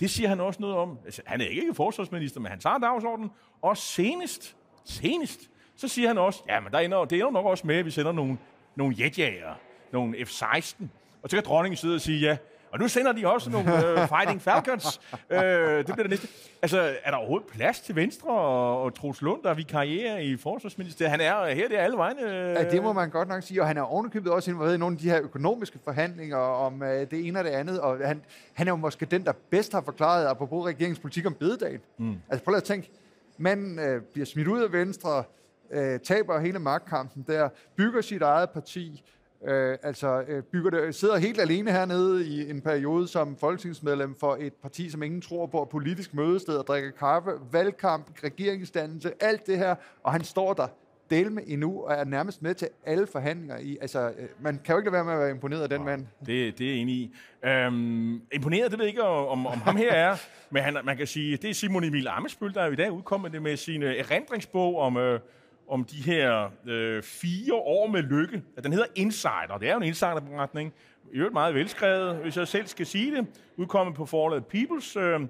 det 0.00 0.10
siger 0.10 0.28
han 0.28 0.40
også 0.40 0.62
noget 0.62 0.76
om. 0.76 0.98
Altså, 1.04 1.22
han 1.26 1.40
er 1.40 1.46
ikke 1.46 1.74
forsvarsminister, 1.74 2.40
men 2.40 2.50
han 2.50 2.60
tager 2.60 2.78
dagsordenen. 2.78 3.30
Og 3.62 3.76
senest, 3.76 4.56
senest, 4.84 5.40
så 5.76 5.88
siger 5.88 6.08
han 6.08 6.18
også, 6.18 6.42
jamen 6.48 6.72
der 6.72 6.78
ender, 6.78 7.04
det 7.04 7.18
ender 7.18 7.30
nok 7.30 7.46
også 7.46 7.66
med, 7.66 7.76
at 7.76 7.84
vi 7.84 7.90
sender 7.90 8.12
nogle, 8.12 8.38
nogle 8.76 8.96
jetjager, 8.98 9.54
nogle 9.92 10.16
F-16. 10.26 10.84
Og 11.22 11.30
så 11.30 11.36
kan 11.36 11.44
dronningen 11.44 11.76
sidde 11.76 11.94
og 11.94 12.00
sige, 12.00 12.20
ja, 12.20 12.36
og 12.76 12.80
nu 12.82 12.88
sender 12.88 13.12
de 13.12 13.26
også 13.26 13.50
nogle 13.50 13.76
øh, 13.76 14.08
Fighting 14.08 14.42
Falcons. 14.42 15.00
øh, 15.30 15.38
det 15.38 15.84
bliver 15.86 16.02
det 16.02 16.10
næste. 16.10 16.28
Altså, 16.62 16.94
er 17.04 17.10
der 17.10 17.16
overhovedet 17.16 17.48
plads 17.48 17.80
til 17.80 17.96
Venstre 17.96 18.30
og, 18.30 18.82
og 18.82 18.94
Troels 18.94 19.22
Lund, 19.22 19.42
der 19.42 19.54
vi 19.54 19.62
karriere 19.62 20.24
i 20.24 20.36
forsvarsministeriet? 20.36 21.10
Han 21.10 21.20
er 21.20 21.54
her, 21.54 21.68
det 21.68 21.78
er 21.78 21.82
alle 21.82 21.96
vegne. 21.96 22.22
Øh. 22.22 22.28
Ja, 22.28 22.70
det 22.70 22.82
må 22.82 22.92
man 22.92 23.10
godt 23.10 23.28
nok 23.28 23.42
sige. 23.42 23.60
Og 23.60 23.66
han 23.66 23.76
er 23.76 23.82
ovenikøbet 23.82 24.32
også 24.32 24.50
involveret 24.50 24.74
i 24.74 24.78
nogle 24.78 24.94
af 24.94 24.98
de 24.98 25.10
her 25.10 25.22
økonomiske 25.22 25.78
forhandlinger 25.84 26.36
om 26.36 26.82
øh, 26.82 27.10
det 27.10 27.26
ene 27.26 27.38
og 27.38 27.44
det 27.44 27.50
andet. 27.50 27.80
Og 27.80 27.98
han, 28.04 28.22
han 28.54 28.68
er 28.68 28.72
jo 28.72 28.76
måske 28.76 29.06
den, 29.06 29.24
der 29.24 29.32
bedst 29.50 29.72
har 29.72 29.80
forklaret, 29.80 30.26
apropos 30.26 30.66
regeringspolitik 30.66 31.26
om 31.26 31.34
bededagen. 31.34 31.80
Mm. 31.98 32.14
Altså, 32.28 32.44
prøv 32.44 32.54
at 32.54 32.64
tænke. 32.64 32.90
Manden 33.38 33.78
øh, 33.78 34.02
bliver 34.02 34.26
smidt 34.26 34.48
ud 34.48 34.62
af 34.62 34.72
Venstre, 34.72 35.24
øh, 35.70 36.00
taber 36.00 36.40
hele 36.40 36.58
magtkampen 36.58 37.24
der, 37.28 37.48
bygger 37.76 38.00
sit 38.00 38.22
eget 38.22 38.50
parti, 38.50 39.02
Øh, 39.44 39.78
altså 39.82 40.24
øh, 40.28 40.42
bygger 40.42 40.70
det, 40.70 40.94
sidder 40.94 41.16
helt 41.16 41.40
alene 41.40 41.70
hernede 41.70 42.26
i 42.26 42.50
en 42.50 42.60
periode 42.60 43.08
som 43.08 43.36
folketingsmedlem 43.36 44.14
for 44.20 44.36
et 44.40 44.52
parti, 44.62 44.90
som 44.90 45.02
ingen 45.02 45.20
tror 45.20 45.46
på, 45.46 45.68
politisk 45.70 46.14
mødested 46.14 46.56
og 46.56 46.66
drikker 46.66 46.90
kaffe, 46.90 47.30
valgkamp, 47.52 48.06
regeringsdannelse, 48.24 49.12
alt 49.20 49.46
det 49.46 49.58
her, 49.58 49.74
og 50.02 50.12
han 50.12 50.24
står 50.24 50.54
der 50.54 50.66
del 51.10 51.32
med 51.32 51.42
endnu, 51.46 51.82
og 51.82 51.94
er 51.94 52.04
nærmest 52.04 52.42
med 52.42 52.54
til 52.54 52.68
alle 52.86 53.06
forhandlinger 53.06 53.58
i. 53.58 53.78
Altså, 53.80 54.08
øh, 54.18 54.28
man 54.40 54.60
kan 54.64 54.72
jo 54.72 54.78
ikke 54.78 54.90
lade 54.90 54.92
være 54.92 55.04
med 55.04 55.12
at 55.12 55.18
være 55.18 55.30
imponeret 55.30 55.62
af 55.62 55.68
den 55.68 55.78
ja, 55.78 55.84
mand. 55.84 56.06
Det, 56.26 56.58
det 56.58 56.66
er 56.66 56.70
jeg 56.70 56.78
enig 56.78 56.94
i. 56.94 57.14
Øhm, 57.44 58.20
imponeret, 58.32 58.70
det 58.70 58.78
ved 58.78 58.86
jeg 58.86 58.90
ikke, 58.90 59.02
om, 59.02 59.46
om 59.46 59.60
ham 59.60 59.76
her 59.76 59.92
er, 59.92 60.16
men 60.50 60.62
han, 60.62 60.76
man 60.84 60.96
kan 60.96 61.06
sige, 61.06 61.36
det 61.36 61.50
er 61.50 61.54
Simon 61.54 61.84
Emil 61.84 62.08
Amesbøl, 62.08 62.54
der 62.54 62.62
er 62.62 62.70
i 62.70 62.76
dag 62.76 62.92
udkommet 62.92 63.42
med 63.42 63.56
sin 63.56 63.82
erindringsbog 63.82 64.78
om... 64.78 64.96
Øh, 64.96 65.20
om 65.68 65.84
de 65.84 65.96
her 65.96 66.50
øh, 66.66 67.02
fire 67.02 67.54
år 67.54 67.86
med 67.86 68.02
lykke. 68.02 68.42
Den 68.64 68.72
hedder 68.72 68.86
Insider. 68.94 69.58
Det 69.60 69.68
er 69.68 69.72
jo 69.72 69.78
en 69.78 69.86
insiderberetning. 69.86 70.72
I 71.12 71.16
øvrigt 71.16 71.32
meget 71.32 71.54
velskrevet, 71.54 72.16
hvis 72.16 72.36
jeg 72.36 72.48
selv 72.48 72.66
skal 72.66 72.86
sige 72.86 73.16
det. 73.16 73.26
Udkommet 73.56 73.96
på 73.96 74.06
forlaget 74.06 74.46
Peoples. 74.46 74.96
Øh, 74.96 75.20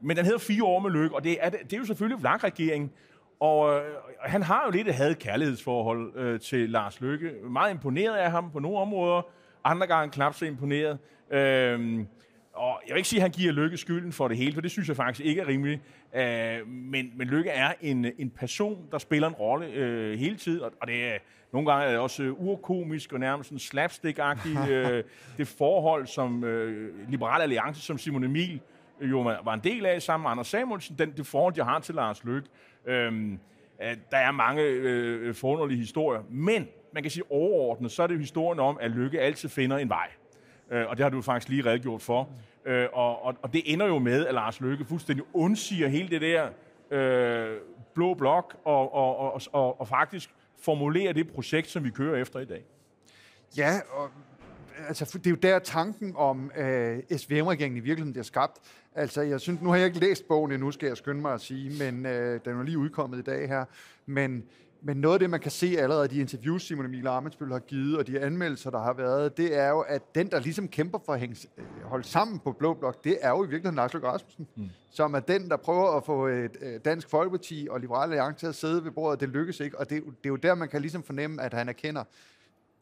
men 0.00 0.16
den 0.16 0.24
hedder 0.24 0.38
Fire 0.38 0.64
år 0.64 0.78
med 0.78 0.90
lykke, 0.90 1.14
og 1.14 1.24
det 1.24 1.36
er, 1.40 1.50
det 1.50 1.72
er 1.72 1.78
jo 1.78 1.84
selvfølgelig 1.84 2.20
Vlak-regeringen. 2.20 2.92
Og 3.40 3.74
øh, 3.74 3.84
han 4.20 4.42
har 4.42 4.62
jo 4.66 4.70
lidt 4.70 4.88
et 4.88 4.94
had 4.94 5.14
kærlighedsforhold 5.14 6.16
øh, 6.16 6.40
til 6.40 6.70
Lars 6.70 7.00
Lykke. 7.00 7.32
Meget 7.50 7.70
imponeret 7.70 8.16
af 8.16 8.30
ham 8.30 8.50
på 8.50 8.58
nogle 8.58 8.78
områder. 8.78 9.22
Andre 9.64 9.86
gange 9.86 10.12
knap 10.12 10.34
så 10.34 10.44
imponeret. 10.44 10.98
Øh, 11.30 12.04
og 12.54 12.80
jeg 12.86 12.94
vil 12.94 12.98
ikke 12.98 13.08
sige, 13.08 13.20
at 13.20 13.22
han 13.22 13.30
giver 13.30 13.52
Lykke 13.52 13.76
skylden 13.76 14.12
for 14.12 14.28
det 14.28 14.36
hele, 14.36 14.54
for 14.54 14.60
det 14.60 14.70
synes 14.70 14.88
jeg 14.88 14.96
faktisk 14.96 15.26
ikke 15.26 15.40
er 15.40 15.46
rimeligt. 15.46 15.80
Uh, 16.12 16.68
men, 16.68 17.12
men 17.16 17.28
Lykke 17.28 17.50
er 17.50 17.72
en, 17.80 18.06
en 18.18 18.30
person, 18.30 18.86
der 18.92 18.98
spiller 18.98 19.28
en 19.28 19.34
rolle 19.34 19.66
uh, 19.66 20.18
hele 20.18 20.36
tiden, 20.36 20.62
og, 20.62 20.72
og 20.80 20.86
det 20.86 21.04
er 21.04 21.18
nogle 21.52 21.72
gange 21.72 21.86
er 21.86 21.90
det 21.90 21.98
også 21.98 22.22
uh, 22.22 22.46
urkomisk 22.46 23.12
og 23.12 23.20
nærmest 23.20 23.48
sådan 23.48 23.58
slapstick-agtigt. 23.58 24.60
uh, 24.60 25.04
det 25.38 25.48
forhold, 25.48 26.06
som 26.06 26.42
uh, 26.42 27.10
Liberal 27.10 27.42
Alliance, 27.42 27.80
som 27.80 27.98
Simon 27.98 28.24
Emil 28.24 28.60
jo 29.00 29.20
var 29.20 29.54
en 29.54 29.60
del 29.64 29.86
af 29.86 30.02
sammen 30.02 30.24
med 30.24 30.30
Anders 30.30 30.48
Samuelsen, 30.48 30.98
den, 30.98 31.12
det 31.16 31.26
forhold, 31.26 31.54
jeg 31.56 31.64
har 31.64 31.80
til 31.80 31.94
Lars 31.94 32.24
Lykke. 32.24 32.48
Uh, 32.86 32.92
der 34.10 34.18
er 34.18 34.30
mange 34.30 34.62
uh, 35.28 35.34
forunderlige 35.34 35.78
historier, 35.78 36.22
men 36.30 36.68
man 36.94 37.02
kan 37.02 37.10
sige 37.10 37.24
overordnet, 37.30 37.92
så 37.92 38.02
er 38.02 38.06
det 38.06 38.14
jo 38.14 38.20
historien 38.20 38.60
om, 38.60 38.78
at 38.80 38.90
Lykke 38.90 39.20
altid 39.20 39.48
finder 39.48 39.76
en 39.76 39.88
vej 39.88 40.08
øh, 40.72 40.88
og 40.88 40.96
det 40.96 41.02
har 41.02 41.10
du 41.10 41.22
faktisk 41.22 41.48
lige 41.48 41.64
redegjort 41.64 42.02
for. 42.02 42.28
Øh, 42.66 42.86
og, 42.92 43.24
og, 43.24 43.34
og 43.42 43.52
det 43.52 43.72
ender 43.72 43.86
jo 43.86 43.98
med, 43.98 44.26
at 44.26 44.34
Lars 44.34 44.60
Løkke 44.60 44.84
fuldstændig 44.84 45.24
undsiger 45.32 45.88
hele 45.88 46.08
det 46.08 46.20
der 46.20 46.48
øh, 46.90 47.56
blå 47.94 48.14
blok, 48.14 48.56
og, 48.64 48.94
og, 48.94 49.16
og, 49.16 49.40
og, 49.52 49.80
og 49.80 49.88
faktisk 49.88 50.30
formulerer 50.60 51.12
det 51.12 51.30
projekt, 51.30 51.68
som 51.68 51.84
vi 51.84 51.90
kører 51.90 52.22
efter 52.22 52.40
i 52.40 52.44
dag. 52.44 52.64
Ja, 53.56 53.80
og 53.90 54.10
altså, 54.88 55.18
det 55.18 55.26
er 55.26 55.30
jo 55.30 55.36
der 55.36 55.58
tanken 55.58 56.14
om 56.16 56.50
øh, 56.56 56.98
SVM-regeringen 57.16 57.76
i 57.76 57.80
virkeligheden 57.80 58.12
bliver 58.12 58.24
skabt. 58.24 58.58
Altså, 58.94 59.22
jeg 59.22 59.40
synes, 59.40 59.60
nu 59.60 59.70
har 59.70 59.76
jeg 59.76 59.86
ikke 59.86 59.98
læst 59.98 60.28
bogen 60.28 60.52
endnu, 60.52 60.70
skal 60.70 60.86
jeg 60.86 60.96
skynde 60.96 61.20
mig 61.20 61.34
at 61.34 61.40
sige, 61.40 61.84
men 61.84 62.06
øh, 62.06 62.40
den 62.44 62.58
er 62.58 62.62
lige 62.62 62.78
udkommet 62.78 63.18
i 63.18 63.22
dag 63.22 63.48
her. 63.48 63.64
Men 64.06 64.44
men 64.84 64.96
noget 64.96 65.14
af 65.14 65.20
det, 65.20 65.30
man 65.30 65.40
kan 65.40 65.50
se 65.50 65.76
allerede 65.78 66.04
i 66.04 66.08
de 66.08 66.20
interviews, 66.20 66.62
Simon 66.62 66.84
Emil 66.84 67.06
Amensbøl 67.06 67.52
har 67.52 67.58
givet, 67.58 67.98
og 67.98 68.06
de 68.06 68.20
anmeldelser, 68.20 68.70
der 68.70 68.78
har 68.78 68.92
været, 68.92 69.36
det 69.36 69.56
er 69.56 69.68
jo, 69.68 69.80
at 69.80 70.14
den, 70.14 70.30
der 70.30 70.40
ligesom 70.40 70.68
kæmper 70.68 70.98
for 71.06 71.12
at 71.12 71.20
hænge, 71.20 71.48
øh, 71.58 71.64
holde 71.84 72.04
sammen 72.04 72.38
på 72.38 72.52
Blå 72.52 72.74
Blok, 72.74 73.04
det 73.04 73.18
er 73.20 73.28
jo 73.30 73.44
i 73.44 73.48
virkeligheden 73.48 73.76
Lars 73.76 73.92
Løkke 73.92 74.08
Rasmussen, 74.08 74.48
mm. 74.56 74.68
som 74.90 75.14
er 75.14 75.20
den, 75.20 75.48
der 75.48 75.56
prøver 75.56 75.96
at 75.96 76.04
få 76.04 76.26
et, 76.26 76.56
øh, 76.60 76.80
Dansk 76.84 77.08
Folkeparti 77.08 77.68
og 77.70 77.80
Liberale 77.80 78.12
Alliance 78.12 78.38
til 78.38 78.46
at 78.46 78.54
sidde 78.54 78.84
ved 78.84 78.90
bordet. 78.90 79.20
Det 79.20 79.28
lykkes 79.28 79.60
ikke, 79.60 79.78
og 79.78 79.90
det, 79.90 80.02
det 80.04 80.24
er 80.24 80.28
jo 80.28 80.36
der, 80.36 80.54
man 80.54 80.68
kan 80.68 80.80
ligesom 80.80 81.02
fornemme, 81.02 81.42
at 81.42 81.54
han 81.54 81.68
erkender, 81.68 82.04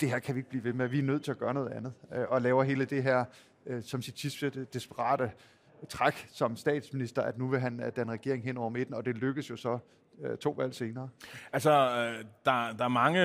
det 0.01 0.09
her 0.09 0.19
kan 0.19 0.35
vi 0.35 0.39
ikke 0.39 0.51
blive 0.51 0.65
ved 0.65 0.73
med. 0.73 0.89
Vi 0.89 0.99
er 0.99 1.03
nødt 1.03 1.25
til 1.25 1.31
at 1.31 1.39
gøre 1.39 1.55
noget 1.55 1.69
andet. 1.73 1.93
Øh, 2.15 2.25
og 2.29 2.43
laver 2.43 2.63
hele 2.63 2.85
det 2.85 3.03
her, 3.03 3.25
som 3.81 4.03
sit 4.03 4.19
sidste 4.19 4.67
desperate 4.73 5.31
træk 5.89 6.29
som 6.33 6.57
statsminister, 6.57 7.23
at 7.23 7.39
nu 7.39 7.49
vil 7.49 7.61
han 7.61 7.93
den 7.97 8.11
regering 8.11 8.45
hen 8.45 8.57
over 8.57 8.71
midten, 8.71 8.95
og 8.95 9.05
det 9.05 9.17
lykkes 9.17 9.51
jo 9.51 9.57
så 9.57 9.79
øh, 10.25 10.39
to 10.39 10.51
valg 10.51 10.75
senere. 10.75 11.09
Altså, 11.53 11.71
øh, 11.71 12.25
der, 12.45 12.73
der, 12.79 12.85
er 12.85 12.89
mange, 12.89 13.21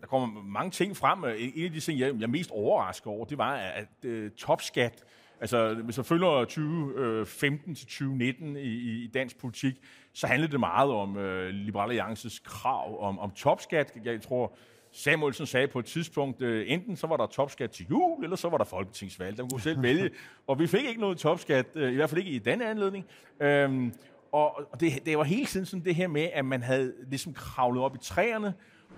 der 0.00 0.06
kommer 0.06 0.42
mange 0.42 0.70
ting 0.70 0.96
frem. 0.96 1.24
En 1.24 1.64
af 1.64 1.72
de 1.72 1.80
ting, 1.80 2.00
jeg, 2.00 2.14
jeg 2.14 2.22
er 2.22 2.26
mest 2.26 2.50
overrasket 2.50 3.06
over, 3.06 3.24
det 3.24 3.38
var, 3.38 3.54
at 3.54 3.88
uh, 4.06 4.30
topskat, 4.30 5.04
altså 5.40 5.74
hvis 5.74 5.96
man 5.96 6.04
følger 6.04 6.44
2015 6.44 7.74
til 7.74 7.86
2019 7.86 8.56
i, 8.56 8.60
i 8.60 9.10
dansk 9.14 9.38
politik, 9.38 9.74
så 10.12 10.26
handlede 10.26 10.52
det 10.52 10.60
meget 10.60 10.90
om 10.90 11.16
uh, 11.16 11.46
Liberale 11.46 11.90
Alliances 11.90 12.38
krav 12.38 13.02
om, 13.08 13.18
om 13.18 13.30
topskat. 13.30 13.92
Jeg 14.04 14.22
tror, 14.22 14.56
Samuelsen 14.92 15.46
sagde 15.46 15.68
på 15.68 15.78
et 15.78 15.84
tidspunkt, 15.84 16.42
øh, 16.42 16.64
enten 16.66 16.96
så 16.96 17.06
var 17.06 17.16
der 17.16 17.26
topskat 17.26 17.70
til 17.70 17.86
jul, 17.90 18.24
eller 18.24 18.36
så 18.36 18.48
var 18.48 18.58
der 18.58 18.64
folketingsvalg. 18.64 19.36
Der 19.36 19.48
kunne 19.48 19.60
selv 19.60 19.82
vælge. 19.82 20.10
Og 20.46 20.58
vi 20.58 20.66
fik 20.66 20.84
ikke 20.84 21.00
noget 21.00 21.18
topskat, 21.18 21.66
øh, 21.74 21.92
i 21.92 21.94
hvert 21.94 22.10
fald 22.10 22.18
ikke 22.18 22.30
i 22.30 22.38
denne 22.38 22.66
anledning. 22.66 23.04
Øhm, 23.40 23.92
og 24.32 24.80
det, 24.80 25.06
det 25.06 25.18
var 25.18 25.24
hele 25.24 25.46
tiden 25.46 25.66
sådan 25.66 25.84
det 25.84 25.94
her 25.94 26.08
med, 26.08 26.28
at 26.32 26.44
man 26.44 26.62
havde 26.62 26.94
ligesom 27.06 27.34
kravlet 27.34 27.82
op 27.82 27.94
i 27.94 27.98
træerne. 27.98 28.54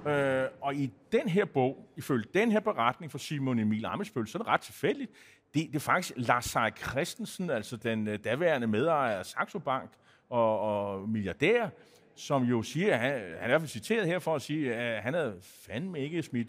Øh, 0.06 0.44
og 0.60 0.74
i 0.74 0.90
den 1.12 1.28
her 1.28 1.44
bog, 1.44 1.88
ifølge 1.96 2.24
den 2.34 2.52
her 2.52 2.60
beretning 2.60 3.12
fra 3.12 3.18
Simon 3.18 3.58
Emil 3.58 3.84
Amesbøl, 3.84 4.26
så 4.26 4.38
er 4.38 4.42
det 4.42 4.48
ret 4.48 4.60
tilfældigt. 4.60 5.10
Det, 5.54 5.66
det 5.66 5.74
er 5.74 5.80
faktisk 5.80 6.12
Lars 6.16 6.44
Seier 6.44 6.70
Christensen, 6.70 7.50
altså 7.50 7.76
den 7.76 8.08
øh, 8.08 8.18
daværende 8.24 8.66
medejer 8.66 9.18
af 9.18 9.26
Saxo 9.26 9.58
Bank 9.58 9.90
og, 10.30 10.60
og 10.60 11.08
milliardær, 11.08 11.68
som 12.14 12.42
jo 12.42 12.62
siger, 12.62 12.96
han, 12.96 13.10
han 13.12 13.20
er 13.20 13.44
i 13.44 13.48
hvert 13.48 13.60
fald 13.60 13.68
citeret 13.68 14.06
her 14.06 14.18
for 14.18 14.34
at 14.34 14.42
sige, 14.42 14.74
at 14.74 15.02
han 15.02 15.14
havde 15.14 15.36
fandme 15.42 16.00
ikke 16.00 16.22
smidt 16.22 16.48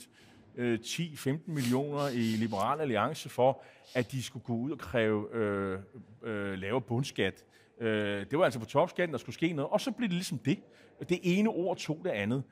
øh, 0.55 0.79
10-15 0.83 1.39
millioner 1.45 2.07
i 2.07 2.37
Liberal 2.37 2.81
Alliance 2.81 3.29
for, 3.29 3.61
at 3.95 4.11
de 4.11 4.23
skulle 4.23 4.43
gå 4.43 4.53
ud 4.53 4.71
og 4.71 4.79
kræve 4.79 5.35
øh, 5.35 5.79
øh, 6.23 6.53
lavere 6.53 6.81
bundskat. 6.81 7.43
Øh, 7.79 8.25
det 8.31 8.39
var 8.39 8.45
altså 8.45 8.59
på 8.59 8.65
topskatten, 8.65 9.13
der 9.13 9.19
skulle 9.19 9.33
ske 9.33 9.53
noget, 9.53 9.71
og 9.71 9.81
så 9.81 9.91
blev 9.91 10.09
det 10.09 10.15
ligesom 10.15 10.37
det. 10.37 10.59
Det 11.09 11.19
ene 11.23 11.49
ord 11.49 11.77
tog 11.77 11.99
det 12.03 12.09
andet. 12.09 12.43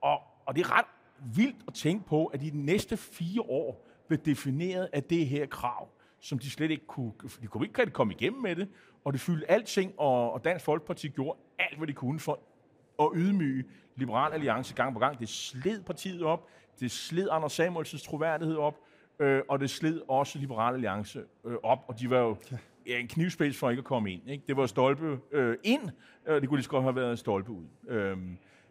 Og, 0.00 0.18
og 0.46 0.56
det 0.56 0.60
er 0.64 0.78
ret 0.78 0.86
vildt 1.34 1.64
at 1.68 1.74
tænke 1.74 2.06
på, 2.06 2.26
at 2.26 2.42
i 2.42 2.50
de 2.50 2.56
næste 2.56 2.96
fire 2.96 3.42
år 3.42 3.88
blev 4.08 4.18
defineret 4.18 4.88
af 4.92 5.02
det 5.02 5.26
her 5.26 5.46
krav, 5.46 5.88
som 6.20 6.38
de 6.38 6.50
slet 6.50 6.70
ikke 6.70 6.86
kunne, 6.86 7.12
de 7.42 7.46
kunne 7.46 7.66
ikke 7.66 7.78
rigtig 7.78 7.94
komme 7.94 8.14
igennem 8.14 8.42
med 8.42 8.56
det, 8.56 8.68
og 9.04 9.12
det 9.12 9.20
fyldte 9.20 9.50
alting, 9.50 9.94
og, 9.98 10.32
og 10.32 10.44
Dansk 10.44 10.64
Folkeparti 10.64 11.08
gjorde 11.08 11.38
alt, 11.58 11.78
hvad 11.78 11.86
de 11.86 11.92
kunne 11.92 12.20
for 12.20 12.40
at 13.00 13.08
ydmyge 13.14 13.64
Liberal 13.96 14.32
Alliance 14.32 14.74
gang 14.74 14.92
på 14.94 14.98
gang. 14.98 15.18
Det 15.18 15.28
sled 15.28 15.82
partiet 15.82 16.22
op, 16.22 16.48
det 16.80 16.90
sled 16.90 17.28
Anders 17.30 17.52
Samuelsens 17.52 18.02
troværdighed 18.02 18.56
op, 18.56 18.78
øh, 19.18 19.42
og 19.48 19.60
det 19.60 19.70
sled 19.70 20.00
også 20.08 20.38
Liberal 20.38 20.74
Alliance 20.74 21.22
øh, 21.44 21.56
op, 21.62 21.78
og 21.88 22.00
de 22.00 22.10
var 22.10 22.18
jo 22.18 22.36
ja, 22.86 22.98
en 22.98 23.08
knivspids 23.08 23.58
for 23.58 23.70
ikke 23.70 23.80
at 23.80 23.84
komme 23.84 24.12
ind. 24.12 24.30
Ikke? 24.30 24.44
Det 24.48 24.56
var 24.56 24.66
stolpe 24.66 25.18
øh, 25.32 25.56
ind, 25.64 25.90
og 26.26 26.40
det 26.40 26.48
kunne 26.48 26.58
lige 26.58 26.64
så 26.64 26.70
godt 26.70 26.82
have 26.82 26.96
været 26.96 27.18
stolpe 27.18 27.52
ud. 27.52 27.64
Øh, 27.88 28.16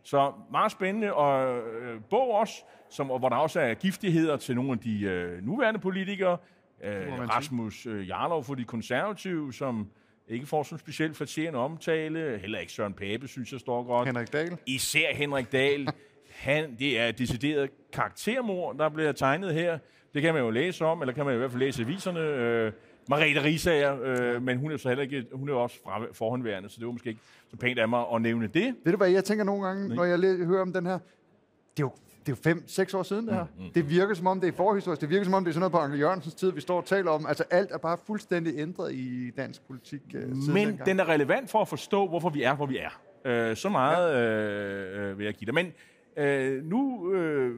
så 0.04 0.34
meget 0.52 0.72
spændende, 0.72 1.14
og 1.14 1.58
øh, 1.58 2.02
bog 2.10 2.32
også, 2.32 2.54
som, 2.90 3.08
hvor 3.08 3.30
der 3.30 3.36
også 3.36 3.60
er 3.60 3.74
giftigheder 3.74 4.38
til 4.38 4.56
nogle 4.56 4.72
af 4.72 4.80
de 4.80 5.02
øh, 5.02 5.44
nuværende 5.46 5.80
politikere. 5.80 6.38
Øh, 6.84 7.30
Rasmus 7.30 7.86
øh, 7.86 8.08
Jarlov 8.08 8.44
for 8.44 8.56
de 8.56 8.64
konservative, 8.64 9.54
som 9.54 9.90
ikke 10.28 10.46
får 10.46 10.64
sådan 10.64 10.80
specielt 10.80 11.18
flatterende 11.18 11.60
omtale. 11.60 12.38
Heller 12.42 12.60
ikke 12.60 12.72
Søren 12.72 12.94
Pape, 12.94 13.28
synes 13.28 13.52
jeg 13.52 13.60
står 13.60 13.84
godt. 13.84 14.08
Henrik 14.08 14.34
Dahl. 14.34 14.58
Især 14.66 15.14
Henrik 15.14 15.52
Dahl. 15.52 15.90
Han, 16.36 16.76
det 16.80 17.00
er 17.00 17.08
et 17.08 17.18
decideret 17.18 17.70
karaktermor, 17.94 18.74
der 18.74 18.90
bliver 18.90 19.12
tegnet 19.12 19.54
her. 19.54 19.80
Det 20.14 20.22
kan 20.22 20.34
man 20.34 20.44
jo 20.44 20.50
læse 20.50 20.86
om, 20.86 21.02
eller 21.02 21.14
kan 21.14 21.26
man 21.26 21.34
i 21.34 21.38
hvert 21.38 21.52
fald 21.52 21.60
læse 21.60 21.82
i 21.82 21.86
viserne. 21.86 22.20
Øh, 22.20 22.72
Margrethe 23.12 23.44
Risager, 23.44 23.98
øh, 24.04 24.44
men 24.44 24.58
hun 24.58 24.72
er 24.72 24.78
så 24.78 24.88
heller 24.88 25.04
ikke, 25.04 25.26
hun 25.34 25.50
er 25.50 25.54
også 25.54 25.78
fra, 25.84 26.06
forhåndværende, 26.14 26.70
så 26.70 26.76
det 26.80 26.86
var 26.86 26.92
måske 26.92 27.10
ikke 27.10 27.22
så 27.50 27.58
pænt 27.58 27.80
af 27.80 27.90
mig 27.90 28.06
at 28.14 28.22
nævne 28.22 28.48
det. 28.48 28.76
Ved 28.84 28.92
du 28.92 28.98
hvad, 28.98 29.10
jeg 29.10 29.24
tænker 29.24 29.44
nogle 29.44 29.68
gange, 29.68 29.88
Nej. 29.88 29.96
når 29.96 30.04
jeg 30.04 30.46
hører 30.46 30.62
om 30.62 30.74
den 30.74 30.86
her, 30.86 31.00
det 31.78 31.84
er 31.84 31.88
jo 31.88 31.92
det 32.26 32.32
er 32.32 32.36
jo 32.36 32.42
fem, 32.44 32.64
seks 32.68 32.94
år 32.94 33.04
siden 33.04 33.28
det 33.28 33.34
her. 33.34 33.46
Mm, 33.58 33.64
mm. 33.64 33.72
Det 33.74 33.90
virker 33.90 34.14
som 34.14 34.28
om, 34.28 34.40
det 34.42 34.48
er 34.48 34.52
forhistorisk. 34.52 35.02
Det 35.02 35.10
virker 35.10 35.24
som 35.24 35.34
om, 35.34 35.44
det 35.44 35.50
er 35.50 35.54
sådan 35.54 35.60
noget 35.60 35.72
på 35.72 35.78
Anke 35.78 35.98
Jørgensens 35.98 36.36
tid, 36.36 36.52
vi 36.52 36.62
står 36.62 36.78
og 36.78 36.86
taler 36.86 37.12
om. 37.12 37.26
Altså 37.26 37.44
alt 37.52 37.72
er 37.72 37.78
bare 37.78 37.98
fuldstændig 38.08 38.54
ændret 38.58 38.94
i 38.94 39.32
dansk 39.38 39.68
politik. 39.68 40.02
Uh, 40.16 40.22
Men 40.22 40.38
dengang. 40.56 40.86
den 40.86 41.00
er 41.00 41.10
relevant 41.10 41.50
for 41.50 41.62
at 41.62 41.68
forstå, 41.68 42.08
hvorfor 42.08 42.30
vi 42.30 42.44
er, 42.44 42.56
hvor 42.56 42.66
vi 42.66 42.78
er. 42.78 43.50
Uh, 43.50 43.56
så 43.56 43.70
meget 43.70 44.14
ja. 44.14 45.12
uh, 45.12 45.18
vil 45.18 45.26
jeg 45.26 45.34
give 45.34 45.46
dig. 45.46 45.54
Men 45.54 45.66
uh, 46.18 46.66
nu, 46.66 47.12
uh, 47.14 47.52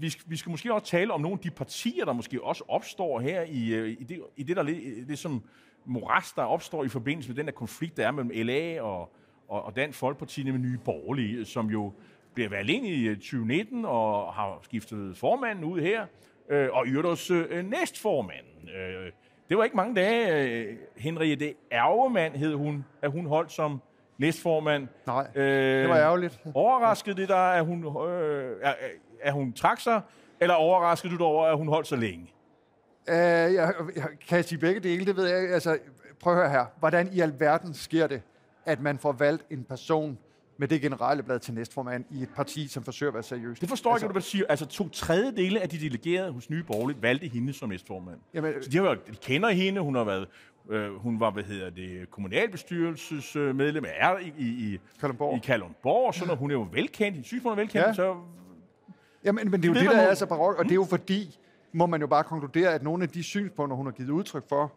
vi, 0.00 0.10
skal, 0.10 0.30
vi 0.30 0.36
skal 0.36 0.50
måske 0.50 0.74
også 0.74 0.86
tale 0.86 1.12
om 1.12 1.20
nogle 1.20 1.34
af 1.34 1.38
de 1.38 1.50
partier, 1.50 2.04
der 2.04 2.12
måske 2.12 2.44
også 2.44 2.64
opstår 2.68 3.20
her 3.20 3.42
i, 3.42 3.80
uh, 3.80 3.88
i, 3.88 4.04
det, 4.04 4.20
i 4.36 4.42
det, 4.42 4.56
der 4.56 4.62
det 5.08 5.18
som 5.18 5.42
moras, 5.84 6.32
der 6.32 6.42
opstår 6.42 6.84
i 6.84 6.88
forbindelse 6.88 7.30
med 7.30 7.36
den 7.36 7.46
der 7.46 7.52
konflikt, 7.52 7.96
der 7.96 8.06
er 8.06 8.10
mellem 8.10 8.46
LA 8.46 8.82
og, 8.82 9.12
og, 9.48 9.64
og 9.64 9.76
Dansk 9.76 9.98
Folkeparti 9.98 10.50
med 10.50 10.58
Nye 10.58 10.78
Borgerlige, 10.84 11.44
som 11.44 11.66
jo 11.66 11.92
bliver 12.34 12.48
valgt 12.48 12.70
ind 12.70 12.86
i 12.86 13.14
2019 13.14 13.84
øh, 13.84 13.90
og 13.90 14.34
har 14.34 14.58
skiftet 14.62 15.16
formanden 15.16 15.64
ud 15.64 15.80
her, 15.80 16.06
øh, 16.50 16.68
og 16.72 16.86
i 16.88 16.96
også 16.96 17.34
øh, 17.34 17.70
næstformanden. 17.70 18.68
Øh, 18.68 19.12
det 19.48 19.58
var 19.58 19.64
ikke 19.64 19.76
mange 19.76 19.94
dage. 19.94 20.44
Øh, 20.44 20.76
Henriette 20.96 21.54
Ærgemand 21.72 22.34
hed 22.34 22.54
hun, 22.54 22.84
at 23.02 23.10
hun 23.10 23.26
holdt 23.26 23.52
som 23.52 23.82
næstformand. 24.18 24.88
Nej, 25.06 25.26
øh, 25.34 25.80
det 25.82 25.88
var 25.88 25.96
ærgerligt. 25.96 26.40
Overraskede 26.54 27.16
det 27.16 27.28
dig, 27.28 27.56
at 27.56 27.64
hun, 27.64 27.84
øh, 28.08 28.56
at, 28.62 28.76
at 29.22 29.32
hun 29.32 29.52
trak 29.52 29.80
sig, 29.80 30.00
eller 30.40 30.54
overraskede 30.54 31.12
du 31.12 31.18
dig 31.18 31.26
over, 31.26 31.46
at 31.46 31.56
hun 31.56 31.68
holdt 31.68 31.86
så 31.86 31.96
længe? 31.96 32.32
Uh, 33.08 33.14
jeg, 33.14 33.74
jeg 33.96 34.08
kan 34.28 34.44
sige 34.44 34.58
begge 34.58 34.80
dele, 34.80 35.06
det 35.06 35.16
ved 35.16 35.26
jeg. 35.26 35.52
Altså, 35.54 35.78
prøv 36.20 36.32
at 36.32 36.38
høre 36.38 36.50
her. 36.50 36.66
Hvordan 36.78 37.08
i 37.12 37.20
alverden 37.20 37.74
sker 37.74 38.06
det, 38.06 38.22
at 38.66 38.80
man 38.80 38.98
får 38.98 39.12
valgt 39.12 39.44
en 39.50 39.64
person, 39.64 40.18
med 40.60 40.68
det 40.68 40.80
generelle 40.80 41.22
blad 41.22 41.38
til 41.38 41.54
næstformand 41.54 42.04
i 42.10 42.22
et 42.22 42.28
parti, 42.36 42.68
som 42.68 42.82
forsøger 42.82 43.10
at 43.10 43.14
være 43.14 43.22
seriøst. 43.22 43.60
Det 43.60 43.68
forstår 43.68 43.92
altså, 43.92 44.06
jeg 44.06 44.08
ikke, 44.08 44.12
hvad 44.12 44.22
du 44.22 44.26
siger. 44.26 44.44
Altså 44.48 44.66
to 44.66 44.88
tredjedele 44.88 45.60
af 45.60 45.68
de 45.68 45.78
delegerede 45.78 46.32
hos 46.32 46.50
Nye 46.50 46.62
Borgerlige 46.62 47.02
valgte 47.02 47.28
hende 47.28 47.52
som 47.52 47.68
næstformand. 47.68 48.18
Jamen, 48.34 48.62
så 48.62 48.70
de, 48.70 48.78
har, 48.78 48.94
de 48.94 49.16
kender 49.22 49.50
hende, 49.50 49.80
hun 49.80 49.94
har 49.94 50.04
været 50.04 50.28
Øh, 50.70 50.94
hun 50.94 51.20
var, 51.20 51.30
hvad 51.30 51.42
hedder 51.42 51.70
det, 51.70 52.10
kommunalbestyrelsesmedlem 52.10 53.84
er 53.88 54.18
i, 54.18 54.32
i, 54.38 54.44
i, 54.44 54.78
Kalundborg. 55.00 55.36
i 55.36 55.40
Kalundborg, 55.40 56.14
så 56.14 56.26
når 56.26 56.34
hun 56.34 56.50
er 56.50 56.54
jo 56.54 56.68
velkendt, 56.72 57.26
synes 57.26 57.42
hun 57.42 57.52
er 57.52 57.56
velkendt, 57.56 57.86
ja. 57.86 57.92
så... 57.92 58.16
Jamen, 59.24 59.50
men 59.50 59.62
det 59.62 59.68
er 59.68 59.72
jo 59.72 59.74
det, 59.74 59.82
det 59.82 59.90
der 59.90 60.02
er 60.02 60.14
så 60.14 60.26
barok, 60.26 60.58
og 60.58 60.64
det 60.64 60.70
er 60.70 60.74
jo 60.74 60.84
fordi, 60.84 61.38
må 61.72 61.86
man 61.86 62.00
jo 62.00 62.06
bare 62.06 62.24
konkludere, 62.24 62.74
at 62.74 62.82
nogle 62.82 63.02
af 63.02 63.08
de 63.08 63.22
synspunkter, 63.22 63.76
hun 63.76 63.86
har 63.86 63.92
givet 63.92 64.10
udtryk 64.10 64.48
for, 64.48 64.72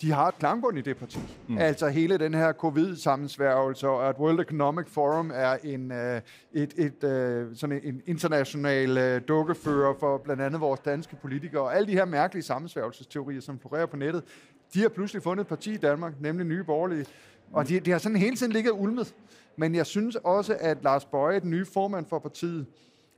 de 0.00 0.12
har 0.12 0.28
et 0.28 0.38
klangbund 0.38 0.78
i 0.78 0.80
det 0.80 0.96
parti. 0.96 1.18
Mm. 1.48 1.58
Altså 1.58 1.88
hele 1.88 2.18
den 2.18 2.34
her 2.34 2.52
covid-sammensværgelse, 2.52 3.88
og 3.88 4.08
at 4.08 4.16
World 4.18 4.40
Economic 4.40 4.86
Forum 4.88 5.30
er 5.34 5.56
en, 5.64 5.90
uh, 5.90 5.96
et, 6.52 6.74
et, 6.76 7.04
uh, 7.04 7.56
sådan 7.56 7.80
en 7.84 8.02
international 8.06 9.16
uh, 9.16 9.28
dukkefører 9.28 9.94
for 10.00 10.18
blandt 10.18 10.42
andet 10.42 10.60
vores 10.60 10.80
danske 10.80 11.16
politikere, 11.16 11.62
og 11.62 11.76
alle 11.76 11.86
de 11.86 11.92
her 11.92 12.04
mærkelige 12.04 12.42
sammensværgelsesteorier, 12.42 13.40
som 13.40 13.58
florerer 13.58 13.86
på 13.86 13.96
nettet, 13.96 14.22
de 14.74 14.80
har 14.80 14.88
pludselig 14.88 15.22
fundet 15.22 15.44
et 15.44 15.48
parti 15.48 15.74
i 15.74 15.76
Danmark, 15.76 16.12
nemlig 16.20 16.46
Nye 16.46 16.64
Borgerlige, 16.64 17.06
og 17.52 17.68
de, 17.68 17.80
de 17.80 17.90
har 17.90 17.98
sådan 17.98 18.16
hele 18.16 18.36
tiden 18.36 18.52
ligget 18.52 18.70
ulmet. 18.70 19.14
Men 19.56 19.74
jeg 19.74 19.86
synes 19.86 20.16
også, 20.16 20.56
at 20.60 20.78
Lars 20.84 21.04
Bøje, 21.04 21.40
den 21.40 21.50
nye 21.50 21.66
formand 21.74 22.06
for 22.06 22.18
partiet, 22.18 22.66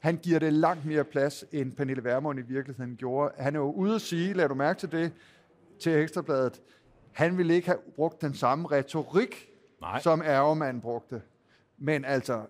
han 0.00 0.16
giver 0.16 0.38
det 0.38 0.52
langt 0.52 0.84
mere 0.84 1.04
plads, 1.04 1.44
end 1.52 1.72
Pernille 1.72 2.04
Vermund 2.04 2.38
i 2.38 2.42
virkeligheden 2.42 2.96
gjorde. 2.96 3.34
Han 3.38 3.54
er 3.54 3.58
jo 3.60 3.72
ude 3.72 3.94
at 3.94 4.00
sige, 4.00 4.32
lad 4.32 4.48
du 4.48 4.54
mærke 4.54 4.78
til 4.80 4.92
det, 4.92 5.12
til 5.80 5.92
Ekstrabladet, 5.92 6.60
han 7.12 7.38
ville 7.38 7.54
ikke 7.54 7.68
have 7.68 7.78
brugt 7.96 8.22
den 8.22 8.34
samme 8.34 8.68
retorik, 8.72 9.48
Nej. 9.80 10.00
som 10.00 10.22
Ærgermand 10.22 10.80
brugte. 10.80 11.22
Men 11.78 12.04
altså, 12.04 12.42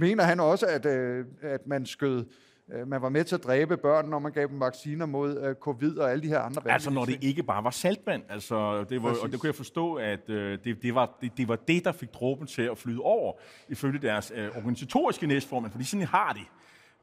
mener 0.00 0.24
han 0.24 0.40
også, 0.40 0.66
at, 0.66 0.86
øh, 0.86 1.24
at 1.42 1.66
man 1.66 1.86
skød 1.86 2.24
øh, 2.72 2.88
man 2.88 3.02
var 3.02 3.08
med 3.08 3.24
til 3.24 3.34
at 3.34 3.44
dræbe 3.44 3.76
børn, 3.76 4.08
når 4.08 4.18
man 4.18 4.32
gav 4.32 4.48
dem 4.48 4.60
vacciner 4.60 5.06
mod 5.06 5.42
øh, 5.42 5.54
covid 5.54 5.98
og 5.98 6.10
alle 6.10 6.22
de 6.22 6.28
her 6.28 6.40
andre 6.40 6.62
Altså 6.70 6.90
når 6.90 7.04
det 7.04 7.24
ikke 7.24 7.42
bare 7.42 7.64
var 7.64 7.70
saltvand. 7.70 8.22
Altså, 8.28 8.84
det 8.84 9.02
var, 9.02 9.16
og 9.22 9.32
det 9.32 9.40
kunne 9.40 9.46
jeg 9.46 9.54
forstå, 9.54 9.94
at 9.94 10.30
øh, 10.30 10.58
det, 10.64 10.82
det, 10.82 10.94
var, 10.94 11.16
det, 11.20 11.32
det 11.36 11.48
var 11.48 11.56
det, 11.56 11.84
der 11.84 11.92
fik 11.92 12.14
dråben 12.14 12.46
til 12.46 12.62
at 12.62 12.78
flyde 12.78 13.00
over, 13.00 13.32
ifølge 13.68 13.98
deres 13.98 14.32
øh, 14.34 14.56
organisatoriske 14.56 15.26
næstformand, 15.26 15.72
fordi 15.72 15.84
sådan 15.84 16.06
har 16.06 16.32
de. 16.32 16.40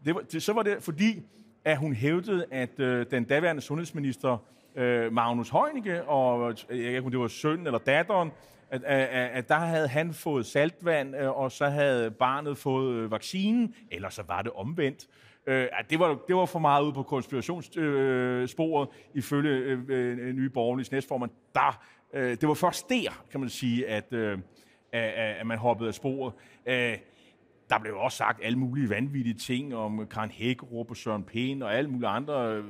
Det 0.06 0.16
var, 0.16 0.22
det, 0.22 0.44
så 0.44 0.54
var 0.54 0.64
det 0.64 0.84
fordi, 0.84 1.22
at 1.64 1.78
hun 1.78 1.94
hævdede, 1.94 2.46
at 2.52 2.80
øh, 2.80 3.06
den 3.12 3.24
daværende 3.24 3.62
sundhedsminister 3.62 4.38
øh, 4.76 5.14
Magnus 5.14 5.50
Heunicke, 5.50 6.04
og 6.04 6.54
øh, 6.70 6.84
jeg 6.84 6.96
ikke 6.98 7.10
det 7.10 7.20
var 7.20 7.28
sønnen 7.28 7.66
eller 7.68 7.80
datteren, 7.80 8.32
at, 8.70 8.84
at, 8.84 9.30
at 9.30 9.50
der 9.50 9.56
havde 9.56 9.88
han 9.88 10.14
fået 10.14 10.46
saltvand, 10.46 11.16
øh, 11.16 11.38
og 11.38 11.52
så 11.52 11.66
havde 11.66 12.12
barnet 12.12 12.58
fået 12.58 12.96
øh, 12.96 13.12
vaccinen, 13.12 13.76
eller 13.92 14.10
så 14.10 14.24
var 14.28 14.42
det 14.42 14.52
omvendt. 14.52 15.08
Øh, 15.48 15.68
det, 15.90 16.00
var, 16.00 16.20
det 16.28 16.36
var 16.36 16.46
for 16.46 16.60
meget 16.60 16.84
ude 16.84 16.94
på 16.94 17.04
konspirationssporet, 17.04 18.90
øh, 18.90 18.96
ifølge 19.14 19.52
øh, 19.88 20.34
nye 20.34 20.50
Borgerliges 20.50 20.92
næstformand. 20.92 21.32
Der, 21.56 21.84
øh, 22.14 22.30
det 22.30 22.48
var 22.48 22.54
først 22.54 22.90
der, 22.90 23.24
kan 23.32 23.40
man 23.40 23.50
sige, 23.50 23.88
at, 23.88 24.14
øh, 24.14 24.38
at, 24.92 25.10
at 25.40 25.48
man 25.48 25.58
hoppede 25.58 25.88
af 25.88 25.94
sporet. 25.94 26.34
Øh, 26.66 26.98
der 27.70 27.80
blev 27.80 27.96
også 27.96 28.18
sagt 28.18 28.40
alle 28.44 28.60
mulige 28.60 28.90
vanvittige 28.90 29.34
ting 29.34 29.76
om 29.76 30.08
Karen 30.08 30.30
Hækkerup 30.30 30.90
og 30.90 30.98
Søren 30.98 31.24
Pæn 31.24 31.62
og 31.62 31.76
alle 31.76 31.90
mulige 31.90 32.10
andre 32.10 32.56
øh, 32.56 32.64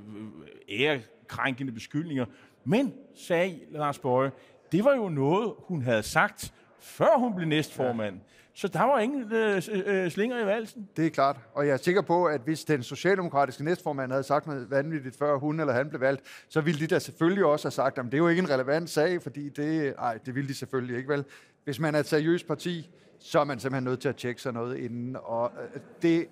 ærekrænkende 0.69 1.71
beskyldninger. 1.71 2.25
Men, 2.63 2.93
sagde 3.15 3.59
Lars 3.71 3.99
Bøje, 3.99 4.31
det 4.71 4.83
var 4.83 4.95
jo 4.95 5.09
noget, 5.09 5.53
hun 5.57 5.81
havde 5.81 6.03
sagt 6.03 6.53
før 6.85 7.17
hun 7.17 7.35
blev 7.35 7.47
næstformand. 7.47 8.15
Ja. 8.15 8.21
Så 8.53 8.67
der 8.67 8.83
var 8.83 8.99
ingen 8.99 9.33
øh, 9.33 9.61
øh, 9.85 10.11
slinger 10.11 10.43
i 10.43 10.45
valsen. 10.45 10.89
Det 10.97 11.05
er 11.05 11.09
klart. 11.09 11.37
Og 11.53 11.67
jeg 11.67 11.73
er 11.73 11.77
sikker 11.77 12.01
på, 12.01 12.25
at 12.25 12.41
hvis 12.41 12.63
den 12.63 12.83
socialdemokratiske 12.83 13.63
næstformand 13.63 14.11
havde 14.11 14.23
sagt 14.23 14.47
noget 14.47 14.69
vanvittigt, 14.69 15.17
før 15.17 15.37
hun 15.37 15.59
eller 15.59 15.73
han 15.73 15.89
blev 15.89 16.01
valgt, 16.01 16.21
så 16.49 16.61
ville 16.61 16.79
de 16.79 16.87
da 16.87 16.99
selvfølgelig 16.99 17.45
også 17.45 17.65
have 17.65 17.71
sagt, 17.71 17.97
at 17.97 18.05
det 18.05 18.13
er 18.13 18.17
jo 18.17 18.27
ikke 18.27 18.39
en 18.39 18.49
relevant 18.49 18.89
sag, 18.89 19.21
fordi 19.21 19.49
det, 19.49 19.93
ej, 19.97 20.17
det 20.25 20.35
ville 20.35 20.47
de 20.47 20.53
selvfølgelig 20.53 20.97
ikke 20.97 21.09
vel. 21.09 21.25
Hvis 21.63 21.79
man 21.79 21.95
er 21.95 21.99
et 21.99 22.05
seriøst 22.05 22.47
parti, 22.47 22.89
så 23.19 23.39
er 23.39 23.43
man 23.43 23.59
simpelthen 23.59 23.83
nødt 23.83 23.99
til 23.99 24.09
at 24.09 24.15
tjekke 24.15 24.41
sig 24.41 24.53
noget 24.53 24.77
inden. 24.77 25.17
Og 25.23 25.51
øh, 25.61 25.81
det 26.01 26.27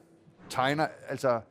tegner 0.50 0.88
altså 1.08 1.42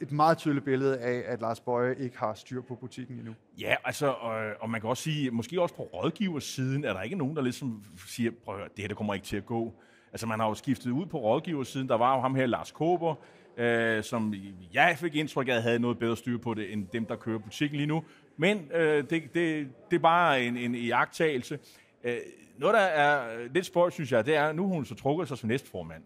et 0.00 0.12
meget 0.12 0.38
tydeligt 0.38 0.64
billede 0.64 0.98
af, 0.98 1.22
at 1.26 1.40
Lars 1.40 1.60
Bøje 1.60 1.94
ikke 1.98 2.18
har 2.18 2.34
styr 2.34 2.62
på 2.62 2.74
butikken 2.74 3.18
endnu. 3.18 3.34
Ja, 3.60 3.74
altså, 3.84 4.06
og, 4.06 4.44
og 4.60 4.70
man 4.70 4.80
kan 4.80 4.90
også 4.90 5.02
sige, 5.02 5.30
måske 5.30 5.62
også 5.62 5.74
på 5.74 5.82
rådgiversiden, 5.82 6.84
er 6.84 6.92
der 6.92 7.02
ikke 7.02 7.16
nogen, 7.16 7.36
der 7.36 7.42
ligesom 7.42 7.84
siger, 8.06 8.30
prøv 8.44 8.54
at 8.54 8.60
høre, 8.60 8.68
det 8.76 8.82
her 8.82 8.88
det 8.88 8.96
kommer 8.96 9.14
ikke 9.14 9.26
til 9.26 9.36
at 9.36 9.46
gå. 9.46 9.74
Altså, 10.12 10.26
man 10.26 10.40
har 10.40 10.48
jo 10.48 10.54
skiftet 10.54 10.90
ud 10.90 11.06
på 11.06 11.18
rådgiversiden. 11.18 11.88
Der 11.88 11.94
var 11.94 12.14
jo 12.14 12.20
ham 12.20 12.34
her, 12.34 12.46
Lars 12.46 12.72
Kåber, 12.72 13.14
øh, 13.56 14.04
som 14.04 14.34
jeg 14.72 14.96
fik 14.98 15.14
indtryk 15.14 15.48
af, 15.48 15.62
havde 15.62 15.78
noget 15.78 15.98
bedre 15.98 16.16
styr 16.16 16.38
på 16.38 16.54
det, 16.54 16.72
end 16.72 16.86
dem, 16.92 17.06
der 17.06 17.16
kører 17.16 17.38
butikken 17.38 17.76
lige 17.76 17.86
nu. 17.86 18.04
Men 18.36 18.70
øh, 18.74 19.10
det, 19.10 19.10
det, 19.10 19.68
det 19.90 19.96
er 19.96 20.00
bare 20.02 20.42
en, 20.42 20.56
en 20.56 20.74
iagtagelse. 20.74 21.58
Øh, 22.04 22.16
noget, 22.58 22.74
der 22.74 22.80
er 22.80 23.38
lidt 23.54 23.66
spøjt, 23.66 23.92
synes 23.92 24.12
jeg, 24.12 24.26
det 24.26 24.36
er, 24.36 24.44
at 24.44 24.56
nu 24.56 24.68
hun 24.68 24.84
så 24.84 24.94
trukket 24.94 25.28
sig 25.28 25.38
som 25.38 25.48
næstformand. 25.48 26.02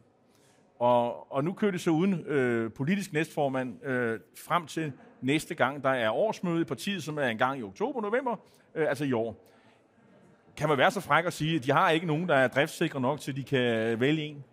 Og, 0.81 1.33
og 1.33 1.45
nu 1.45 1.53
kører 1.53 1.71
det 1.71 1.81
så 1.81 1.91
uden 1.91 2.15
øh, 2.27 2.73
politisk 2.73 3.13
næstformand 3.13 3.87
øh, 3.87 4.21
frem 4.39 4.67
til 4.67 4.93
næste 5.21 5.55
gang, 5.55 5.83
der 5.83 5.91
er 5.91 6.11
årsmøde 6.11 6.61
i 6.61 6.65
partiet, 6.65 7.03
som 7.03 7.19
er 7.19 7.27
en 7.27 7.39
gang 7.39 7.61
i 7.61 7.63
oktober-november, 7.63 8.37
øh, 8.75 8.89
altså 8.89 9.05
i 9.05 9.13
år. 9.13 9.37
Kan 10.57 10.69
man 10.69 10.79
være 10.79 10.91
så 10.91 11.01
fræk 11.01 11.27
at 11.27 11.33
sige, 11.33 11.57
at 11.57 11.65
de 11.65 11.73
har 11.73 11.91
ikke 11.91 12.07
nogen, 12.07 12.29
der 12.29 12.35
er 12.35 12.49
driftssikre 12.49 13.01
nok, 13.01 13.21
til 13.21 13.37
de 13.37 13.43
kan 13.43 14.01
vælge 14.01 14.23
en? 14.23 14.45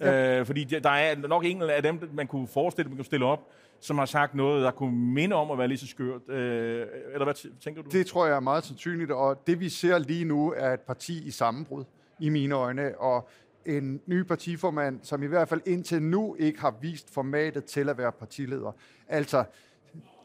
Ja. 0.00 0.40
Øh, 0.40 0.46
fordi 0.46 0.64
der 0.64 0.90
er 0.90 1.16
nok 1.16 1.44
en 1.44 1.62
af 1.62 1.82
dem, 1.82 2.10
man 2.12 2.26
kunne 2.26 2.46
forestille, 2.46 2.88
man 2.88 2.96
kunne 2.96 3.04
stille 3.04 3.26
op, 3.26 3.48
som 3.80 3.98
har 3.98 4.06
sagt 4.06 4.34
noget, 4.34 4.64
der 4.64 4.70
kunne 4.70 4.96
minde 4.96 5.36
om 5.36 5.50
at 5.50 5.58
være 5.58 5.68
lige 5.68 5.78
så 5.78 5.86
skørt. 5.86 6.28
Øh, 6.28 6.86
eller 7.12 7.24
hvad 7.24 7.60
tænker 7.60 7.82
du? 7.82 7.88
Det 7.90 8.06
tror 8.06 8.26
jeg 8.26 8.36
er 8.36 8.40
meget 8.40 8.64
sandsynligt, 8.64 9.10
og 9.10 9.46
det 9.46 9.60
vi 9.60 9.68
ser 9.68 9.98
lige 9.98 10.24
nu 10.24 10.54
er 10.56 10.72
et 10.72 10.80
parti 10.80 11.26
i 11.26 11.30
sammenbrud, 11.30 11.84
i 12.20 12.28
mine 12.28 12.54
øjne, 12.54 12.98
og 12.98 13.28
en 13.66 14.00
ny 14.06 14.22
partiformand, 14.22 15.00
som 15.02 15.22
i 15.22 15.26
hvert 15.26 15.48
fald 15.48 15.60
indtil 15.66 16.02
nu 16.02 16.36
ikke 16.38 16.60
har 16.60 16.74
vist 16.80 17.14
formatet 17.14 17.64
til 17.64 17.88
at 17.88 17.98
være 17.98 18.12
partileder. 18.12 18.72
Altså, 19.08 19.44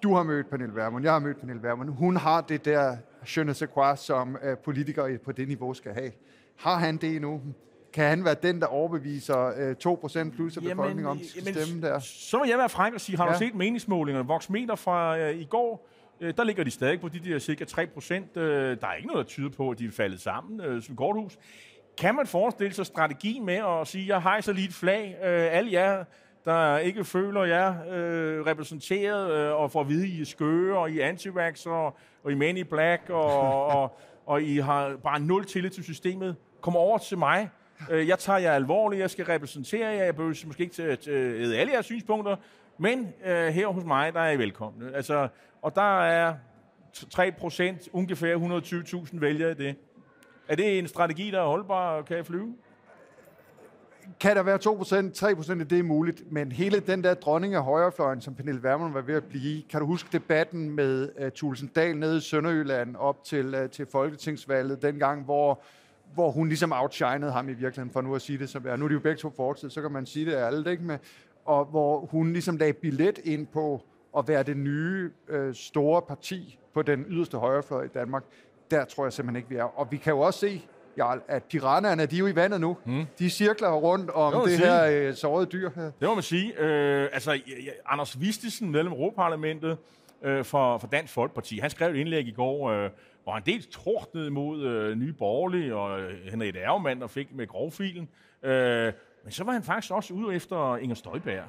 du 0.04 0.16
har 0.16 0.24
mødt 0.24 0.50
Pernille 0.50 0.76
Vermund, 0.76 1.04
jeg 1.04 1.14
har 1.14 1.20
mødt 1.20 1.40
Pernille 1.40 1.64
Vermund. 1.64 1.90
Hun 1.90 2.18
har 2.18 2.42
det 2.42 2.66
der 2.66 2.98
je 3.38 3.44
ne 3.44 3.54
sais 3.54 3.72
quoi, 3.74 3.96
som 3.96 4.38
uh, 4.44 4.58
politikere 4.58 5.18
på 5.18 5.32
det 5.32 5.48
niveau 5.48 5.74
skal 5.74 5.94
have. 5.94 6.12
Har 6.56 6.76
han 6.76 6.98
det 6.98 7.16
endnu? 7.16 7.42
Kan 7.94 8.10
han 8.10 8.26
være 8.26 8.36
den, 8.44 8.62
der 8.62 8.68
overbeviser 8.68 9.76
uh, 9.86 10.28
2% 10.28 10.36
plus 10.36 10.58
af 10.58 10.64
befolkningen 10.64 11.06
om 11.06 11.20
at 11.20 11.26
stemme 11.54 11.82
der? 11.82 12.00
Så 12.00 12.38
må 12.38 12.46
jeg 12.46 12.58
være 12.58 12.70
fræk 12.70 12.94
og 12.94 13.02
sige, 13.02 13.18
har 13.18 13.26
ja. 13.26 13.34
du 13.34 13.38
set 13.38 13.56
meningsmålingerne? 13.56 14.28
Voxmeter 14.28 14.76
fra 14.76 15.30
uh, 15.30 15.36
i 15.36 15.44
går, 15.44 15.88
uh, 16.22 16.30
der 16.38 16.44
ligger 16.44 16.64
de 16.64 16.72
stadig 16.72 17.02
på 17.02 17.10
de 17.10 17.20
der 17.20 17.40
cirka 17.40 17.64
3%. 17.64 17.80
Uh, 17.80 18.42
der 18.42 18.78
er 18.88 18.94
ikke 18.94 19.08
noget, 19.08 19.26
der 19.26 19.30
tyder 19.30 19.50
på, 19.50 19.70
at 19.70 19.80
de 19.80 19.86
er 19.86 19.92
faldet 19.92 20.22
sammen 20.22 20.68
uh, 20.68 20.82
som 20.82 20.96
korthus. 20.96 21.38
Kan 22.02 22.16
man 22.16 22.28
forestille 22.28 22.74
sig 22.74 22.86
strategi 22.86 23.40
med 23.40 23.54
at 23.54 23.88
sige, 23.88 24.08
jeg 24.08 24.22
hejser 24.22 24.54
lige 24.54 24.68
et 24.68 24.74
flag, 24.74 25.16
øh, 25.24 25.58
alle 25.58 25.72
jer, 25.72 26.04
der 26.46 26.78
ikke 26.78 27.06
føler 27.06 27.44
jer 27.44 27.76
øh, 27.92 28.46
repræsenteret 28.46 29.32
øh, 29.32 29.56
og 29.56 29.72
får 29.72 29.82
at 29.82 29.90
vide, 29.90 30.08
I 30.08 30.22
er 30.22 30.26
skøre, 30.26 30.78
og 30.78 30.92
I 30.92 31.00
er 31.00 31.08
anti 31.08 31.30
og, 31.66 31.86
og 32.24 32.32
I 32.32 32.34
er 32.34 32.36
men 32.36 32.58
i 32.58 32.64
black, 32.64 33.10
og, 33.10 33.66
og, 33.66 33.98
og 34.26 34.44
I 34.44 34.58
har 34.58 34.96
bare 35.04 35.20
nul 35.20 35.46
tillid 35.46 35.70
til 35.70 35.84
systemet. 35.84 36.36
Kom 36.62 36.76
over 36.76 36.98
til 36.98 37.18
mig. 37.18 37.50
Øh, 37.92 38.08
jeg 38.08 38.20
tager 38.20 38.40
jer 38.40 38.54
alvorligt, 38.54 39.00
jeg 39.00 39.10
skal 39.10 39.26
repræsentere 39.26 39.88
jer, 39.88 40.04
jeg 40.04 40.16
behøver 40.16 40.44
måske 40.46 40.64
ikke 40.64 40.76
til 40.76 40.84
at 40.84 41.08
øh, 41.08 41.42
æde 41.42 41.58
alle 41.58 41.74
jeres 41.74 41.86
synspunkter, 41.86 42.36
men 42.78 43.14
øh, 43.26 43.48
her 43.48 43.68
hos 43.68 43.84
mig, 43.84 44.14
der 44.14 44.20
er 44.20 44.32
I 44.32 44.38
velkomne. 44.38 44.96
Altså, 44.96 45.28
og 45.62 45.76
der 45.76 46.02
er 46.02 46.34
3 47.10 47.32
procent, 47.32 47.90
ungefær 47.94 48.36
120.000 48.36 49.20
vælgere 49.20 49.52
i 49.52 49.56
det. 49.56 49.76
Er 50.52 50.56
det 50.56 50.80
en 50.80 50.88
strategi, 50.88 51.32
der 51.32 51.40
er 51.42 51.46
holdbar 51.46 51.98
og 51.98 52.06
kan 52.06 52.26
flyve? 52.26 52.56
Kan 54.20 54.36
der 54.36 54.44
være 54.44 54.60
2%, 55.46 55.52
3% 55.56 55.60
af 55.60 55.68
det 55.68 55.80
er 55.80 55.84
muligt, 55.84 56.32
men 56.32 56.52
hele 56.52 56.80
den 56.80 57.04
der 57.04 57.14
dronning 57.14 57.56
af 57.56 57.64
højrefløjen, 57.64 58.22
som 58.22 58.36
Pernille 58.36 58.64
Vermund 58.64 58.94
var 58.94 59.02
ved 59.02 59.16
at 59.16 59.24
blive, 59.24 59.62
kan 59.70 59.80
du 59.80 59.86
huske 59.86 60.10
debatten 60.12 60.70
med 60.70 61.10
øh, 61.18 61.26
uh, 61.26 61.32
Thulesen 61.32 61.68
Dahl 61.68 61.98
nede 61.98 62.18
i 62.18 62.20
Sønderjylland 62.20 62.96
op 62.96 63.24
til, 63.24 63.56
uh, 63.64 63.70
til 63.70 63.86
Folketingsvalget, 63.92 64.82
dengang, 64.82 65.24
hvor 65.24 65.62
hvor 66.14 66.32
hun 66.32 66.48
ligesom 66.48 66.72
outshinede 66.74 67.32
ham 67.32 67.50
i 67.50 67.54
virkeligheden, 67.54 67.92
for 67.92 68.02
nu 68.02 68.16
at 68.16 68.22
sige 68.22 68.40
det 68.40 68.50
som 68.50 68.66
er. 68.68 68.76
Nu 68.76 68.86
er 68.86 68.90
de 68.90 68.94
jo 68.94 69.00
begge 69.00 69.18
to 69.18 69.34
fortid, 69.36 69.70
så 69.70 69.82
kan 69.82 69.92
man 69.92 70.06
sige 70.06 70.26
det 70.26 70.36
alt, 70.36 70.68
ikke? 70.68 70.84
Med, 70.84 70.98
og 71.46 71.66
hvor 71.66 72.00
hun 72.06 72.34
ligesom 72.34 72.58
lagde 72.58 72.74
billet 72.74 73.20
ind 73.24 73.48
på 73.48 73.82
at 74.18 74.28
være 74.28 74.44
det 74.44 74.58
nye 74.58 75.12
øh, 75.28 75.56
store 75.56 76.02
parti 76.02 76.60
på 76.74 76.82
den 76.82 77.06
yderste 77.10 77.38
højrefløj 77.38 77.84
i 77.84 77.88
Danmark 77.88 78.24
der 78.72 78.86
tror 78.86 79.06
jeg 79.06 79.14
simpelthen 79.14 79.36
ikke, 79.36 79.50
vi 79.50 79.56
er. 79.56 79.80
Og 79.80 79.88
vi 79.92 79.98
kan 79.98 80.14
jo 80.14 80.20
også 80.20 80.40
se, 80.40 80.62
Jarl, 80.98 81.22
at 81.28 81.44
piranerne, 81.44 82.06
de 82.06 82.16
er 82.16 82.20
jo 82.20 82.28
i 82.28 82.36
vandet 82.36 82.62
nu. 82.62 82.78
Mm. 82.86 83.06
De 83.20 83.30
cirkler 83.30 83.72
rundt 83.72 84.10
om 84.10 84.34
det, 84.34 84.52
det 84.52 84.60
her 84.60 84.86
øh, 84.86 85.16
sårede 85.16 85.46
dyr 85.46 85.70
her. 85.76 85.84
Det 85.84 86.08
må 86.08 86.14
man 86.14 86.24
sige. 86.24 86.60
Øh, 86.60 87.10
altså, 87.14 87.40
Anders 87.86 88.22
Vistesen, 88.22 88.72
medlem 88.72 88.92
af 88.94 88.96
Europaparlamentet 88.96 89.78
øh, 90.24 90.46
for, 90.46 90.78
for 90.78 90.88
Dansk 90.88 91.14
Folkeparti, 91.14 91.60
han 91.60 91.70
skrev 91.70 91.92
et 91.92 91.98
indlæg 91.98 92.28
i 92.28 92.32
går, 92.32 92.70
øh, 92.70 92.90
hvor 93.24 93.34
han 93.34 93.44
dels 93.46 93.68
tordnede 93.68 94.32
mod 94.32 94.62
øh, 94.62 94.96
Nye 94.98 95.14
Borgerlige 95.14 95.76
og 95.76 96.02
øh, 96.02 96.32
Henrik 96.32 96.56
Ærgemann, 96.56 97.02
der 97.02 97.08
fik 97.08 97.36
med 97.36 97.48
grovfilen. 97.48 98.10
Øh, 98.44 98.94
men 99.24 99.32
så 99.32 99.44
var 99.44 99.52
han 99.52 99.64
faktisk 99.64 99.94
også 99.94 100.14
ude 100.14 100.36
efter 100.36 100.78
Inger 100.78 100.96
Støjberg. 100.96 101.44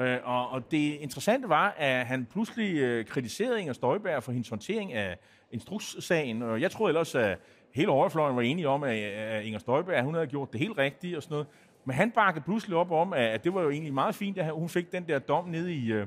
Øh, 0.00 0.18
og, 0.24 0.50
og 0.50 0.70
det 0.70 0.94
interessante 1.00 1.48
var, 1.48 1.74
at 1.76 2.06
han 2.06 2.26
pludselig 2.32 2.76
øh, 2.76 3.04
kritiserede 3.04 3.60
Inger 3.60 3.72
Støjberg 3.72 4.22
for 4.22 4.32
hendes 4.32 4.48
håndtering 4.48 4.92
af 4.92 5.18
instrukssagen. 5.52 6.42
Og 6.42 6.60
jeg 6.60 6.70
troede 6.70 6.90
ellers, 6.90 7.14
at 7.14 7.38
hele 7.74 7.90
overfløjen 7.90 8.36
var 8.36 8.42
enige 8.42 8.68
om, 8.68 8.82
at 8.82 9.44
Inger 9.44 9.58
Støjberg 9.58 10.04
hun 10.04 10.14
havde 10.14 10.26
gjort 10.26 10.52
det 10.52 10.60
helt 10.60 10.78
rigtigt 10.78 11.16
og 11.16 11.22
sådan 11.22 11.34
noget. 11.34 11.46
Men 11.84 11.96
han 11.96 12.10
bakkede 12.10 12.44
pludselig 12.44 12.76
op 12.76 12.90
om, 12.90 13.12
at 13.12 13.44
det 13.44 13.54
var 13.54 13.62
jo 13.62 13.70
egentlig 13.70 13.94
meget 13.94 14.14
fint, 14.14 14.38
at 14.38 14.52
hun 14.52 14.68
fik 14.68 14.92
den 14.92 15.08
der 15.08 15.18
dom 15.18 15.48
nede 15.48 15.74
i, 15.74 15.92
øh, 15.92 16.06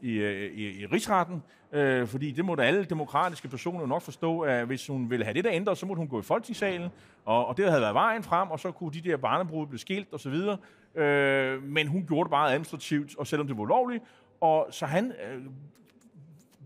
i, 0.00 0.12
øh, 0.12 0.52
i, 0.54 0.80
i 0.80 0.86
rigsretten, 0.86 1.42
øh, 1.72 2.06
fordi 2.06 2.30
det 2.30 2.44
måtte 2.44 2.64
alle 2.64 2.84
demokratiske 2.84 3.48
personer 3.48 3.86
nok 3.86 4.02
forstå, 4.02 4.40
at 4.40 4.66
hvis 4.66 4.86
hun 4.86 5.10
ville 5.10 5.24
have 5.24 5.34
det 5.34 5.44
der 5.44 5.52
ændret, 5.52 5.78
så 5.78 5.86
måtte 5.86 5.98
hun 5.98 6.08
gå 6.08 6.20
i 6.20 6.22
folketingssalen, 6.22 6.88
og, 7.24 7.46
og 7.46 7.56
det 7.56 7.68
havde 7.68 7.80
været 7.80 7.94
vejen 7.94 8.22
frem, 8.22 8.50
og 8.50 8.60
så 8.60 8.70
kunne 8.70 8.92
de 8.92 9.00
der 9.00 9.16
barnebrud 9.16 9.66
blive 9.66 9.78
skilt 9.78 10.12
og 10.12 10.20
så 10.20 10.30
videre. 10.30 10.56
Øh, 10.94 11.62
men 11.62 11.86
hun 11.86 12.06
gjorde 12.06 12.24
det 12.24 12.30
bare 12.30 12.50
administrativt, 12.50 13.18
og 13.18 13.26
selvom 13.26 13.46
det 13.46 13.58
var 13.58 13.64
lovligt, 13.64 14.04
og 14.40 14.66
så 14.70 14.86
han 14.86 15.12
øh, 15.12 15.42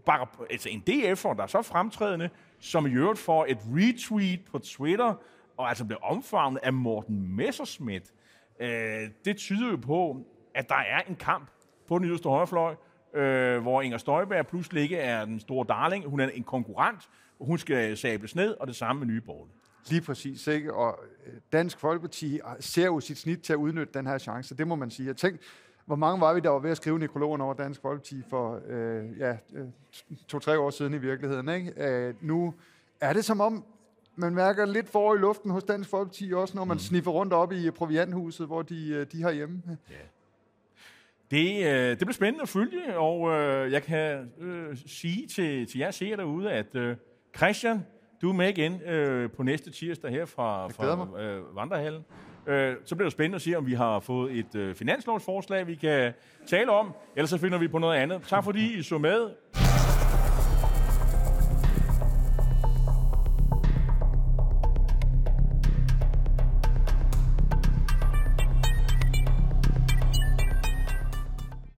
bakker, 0.08 0.46
altså 0.50 0.68
en 0.68 0.82
DF'er, 0.90 1.34
der 1.36 1.42
er 1.42 1.46
så 1.46 1.62
fremtrædende, 1.62 2.30
som 2.60 2.86
i 2.86 2.90
øvrigt 2.90 3.18
får 3.18 3.46
et 3.48 3.58
retweet 3.66 4.40
på 4.50 4.58
Twitter, 4.58 5.14
og 5.56 5.68
altså 5.68 5.84
bliver 5.84 6.00
omfavnet 6.02 6.60
af 6.62 6.72
Morten 6.72 7.36
Messerschmidt. 7.36 8.12
Øh, 8.60 8.68
det 9.24 9.36
tyder 9.36 9.70
jo 9.70 9.76
på, 9.76 10.26
at 10.54 10.68
der 10.68 10.74
er 10.74 11.00
en 11.08 11.16
kamp 11.16 11.50
på 11.88 11.98
den 11.98 12.06
yderste 12.06 12.28
højrefløj, 12.28 12.74
øh, 13.14 13.62
hvor 13.62 13.82
Inger 13.82 13.98
Støjberg 13.98 14.46
pludselig 14.46 14.82
ikke 14.82 14.96
er 14.96 15.24
den 15.24 15.40
store 15.40 15.66
darling. 15.68 16.04
Hun 16.04 16.20
er 16.20 16.28
en 16.28 16.44
konkurrent, 16.44 17.08
og 17.40 17.46
hun 17.46 17.58
skal 17.58 17.96
sables 17.96 18.34
ned, 18.34 18.54
og 18.60 18.66
det 18.66 18.76
samme 18.76 19.00
med 19.00 19.14
Nye 19.14 19.20
Borgerlige. 19.20 19.54
Lige 19.90 20.00
præcis, 20.00 20.46
ikke? 20.46 20.74
Og 20.74 20.98
øh, 21.26 21.32
Dansk 21.52 21.78
Folkeparti 21.78 22.40
ser 22.60 22.86
jo 22.86 23.00
sit 23.00 23.18
snit 23.18 23.42
til 23.42 23.52
at 23.52 23.56
udnytte 23.56 23.92
den 23.94 24.06
her 24.06 24.18
chance, 24.18 24.56
det 24.56 24.68
må 24.68 24.74
man 24.74 24.90
sige. 24.90 25.06
Jeg 25.06 25.16
tænkte, 25.16 25.44
hvor 25.88 25.96
mange 25.96 26.20
var 26.20 26.34
vi, 26.34 26.40
der 26.40 26.50
var 26.50 26.58
ved 26.58 26.70
at 26.70 26.76
skrive 26.76 26.98
nekrologen 26.98 27.40
over 27.40 27.54
Dansk 27.54 27.80
Folkeparti 27.80 28.22
for 28.30 28.60
øh, 28.68 29.18
ja, 29.18 29.30
øh, 29.30 29.66
to-tre 30.28 30.58
år 30.58 30.70
siden 30.70 30.94
i 30.94 30.98
virkeligheden? 30.98 31.48
Ikke? 31.48 31.72
Øh, 31.76 32.14
nu 32.20 32.54
er 33.00 33.12
det 33.12 33.24
som 33.24 33.40
om, 33.40 33.64
man 34.16 34.34
mærker 34.34 34.66
lidt 34.66 34.88
for 34.88 35.14
i 35.14 35.18
luften 35.18 35.50
hos 35.50 35.64
Dansk 35.64 35.90
Folkeparti, 35.90 36.32
også 36.32 36.56
når 36.56 36.64
man 36.64 36.74
mm. 36.74 36.78
sniffer 36.78 37.10
rundt 37.10 37.32
op 37.32 37.52
i 37.52 37.70
provianthuset, 37.70 38.46
hvor 38.46 38.62
de, 38.62 38.88
øh, 38.88 39.06
de 39.12 39.22
har 39.22 39.30
hjemme. 39.30 39.62
Ja. 39.90 39.94
Det, 41.30 41.66
øh, 41.66 41.90
det 41.90 41.98
bliver 41.98 42.12
spændende 42.12 42.42
at 42.42 42.48
følge, 42.48 42.98
og 42.98 43.30
øh, 43.30 43.72
jeg 43.72 43.82
kan 43.82 44.32
øh, 44.38 44.76
sige 44.86 45.26
til, 45.26 45.66
til 45.66 45.78
jer 45.78 45.90
seere 45.90 46.16
derude, 46.16 46.50
at 46.50 46.74
øh, 46.74 46.96
Christian, 47.36 47.86
du 48.22 48.28
er 48.28 48.32
med 48.32 48.48
igen 48.48 48.82
øh, 48.82 49.30
på 49.30 49.42
næste 49.42 49.70
tirsdag 49.70 50.10
her 50.10 50.24
fra, 50.24 50.68
fra 50.68 51.20
øh, 51.22 51.56
Vandrehallen. 51.56 52.04
Øh, 52.46 52.74
så 52.84 52.94
bliver 52.94 53.06
det 53.06 53.12
spændende 53.12 53.36
at 53.36 53.42
se, 53.42 53.54
om 53.54 53.66
vi 53.66 53.74
har 53.74 54.00
fået 54.00 54.38
et 54.38 54.54
øh, 54.54 54.74
finanslovsforslag, 54.74 55.66
vi 55.66 55.74
kan 55.74 56.12
tale 56.46 56.70
om. 56.70 56.94
Ellers 57.16 57.30
så 57.30 57.38
finder 57.38 57.58
vi 57.58 57.68
på 57.68 57.78
noget 57.78 57.96
andet. 57.96 58.22
Tak 58.28 58.44
fordi 58.44 58.78
I 58.78 58.82
så 58.82 58.98
med. 58.98 59.30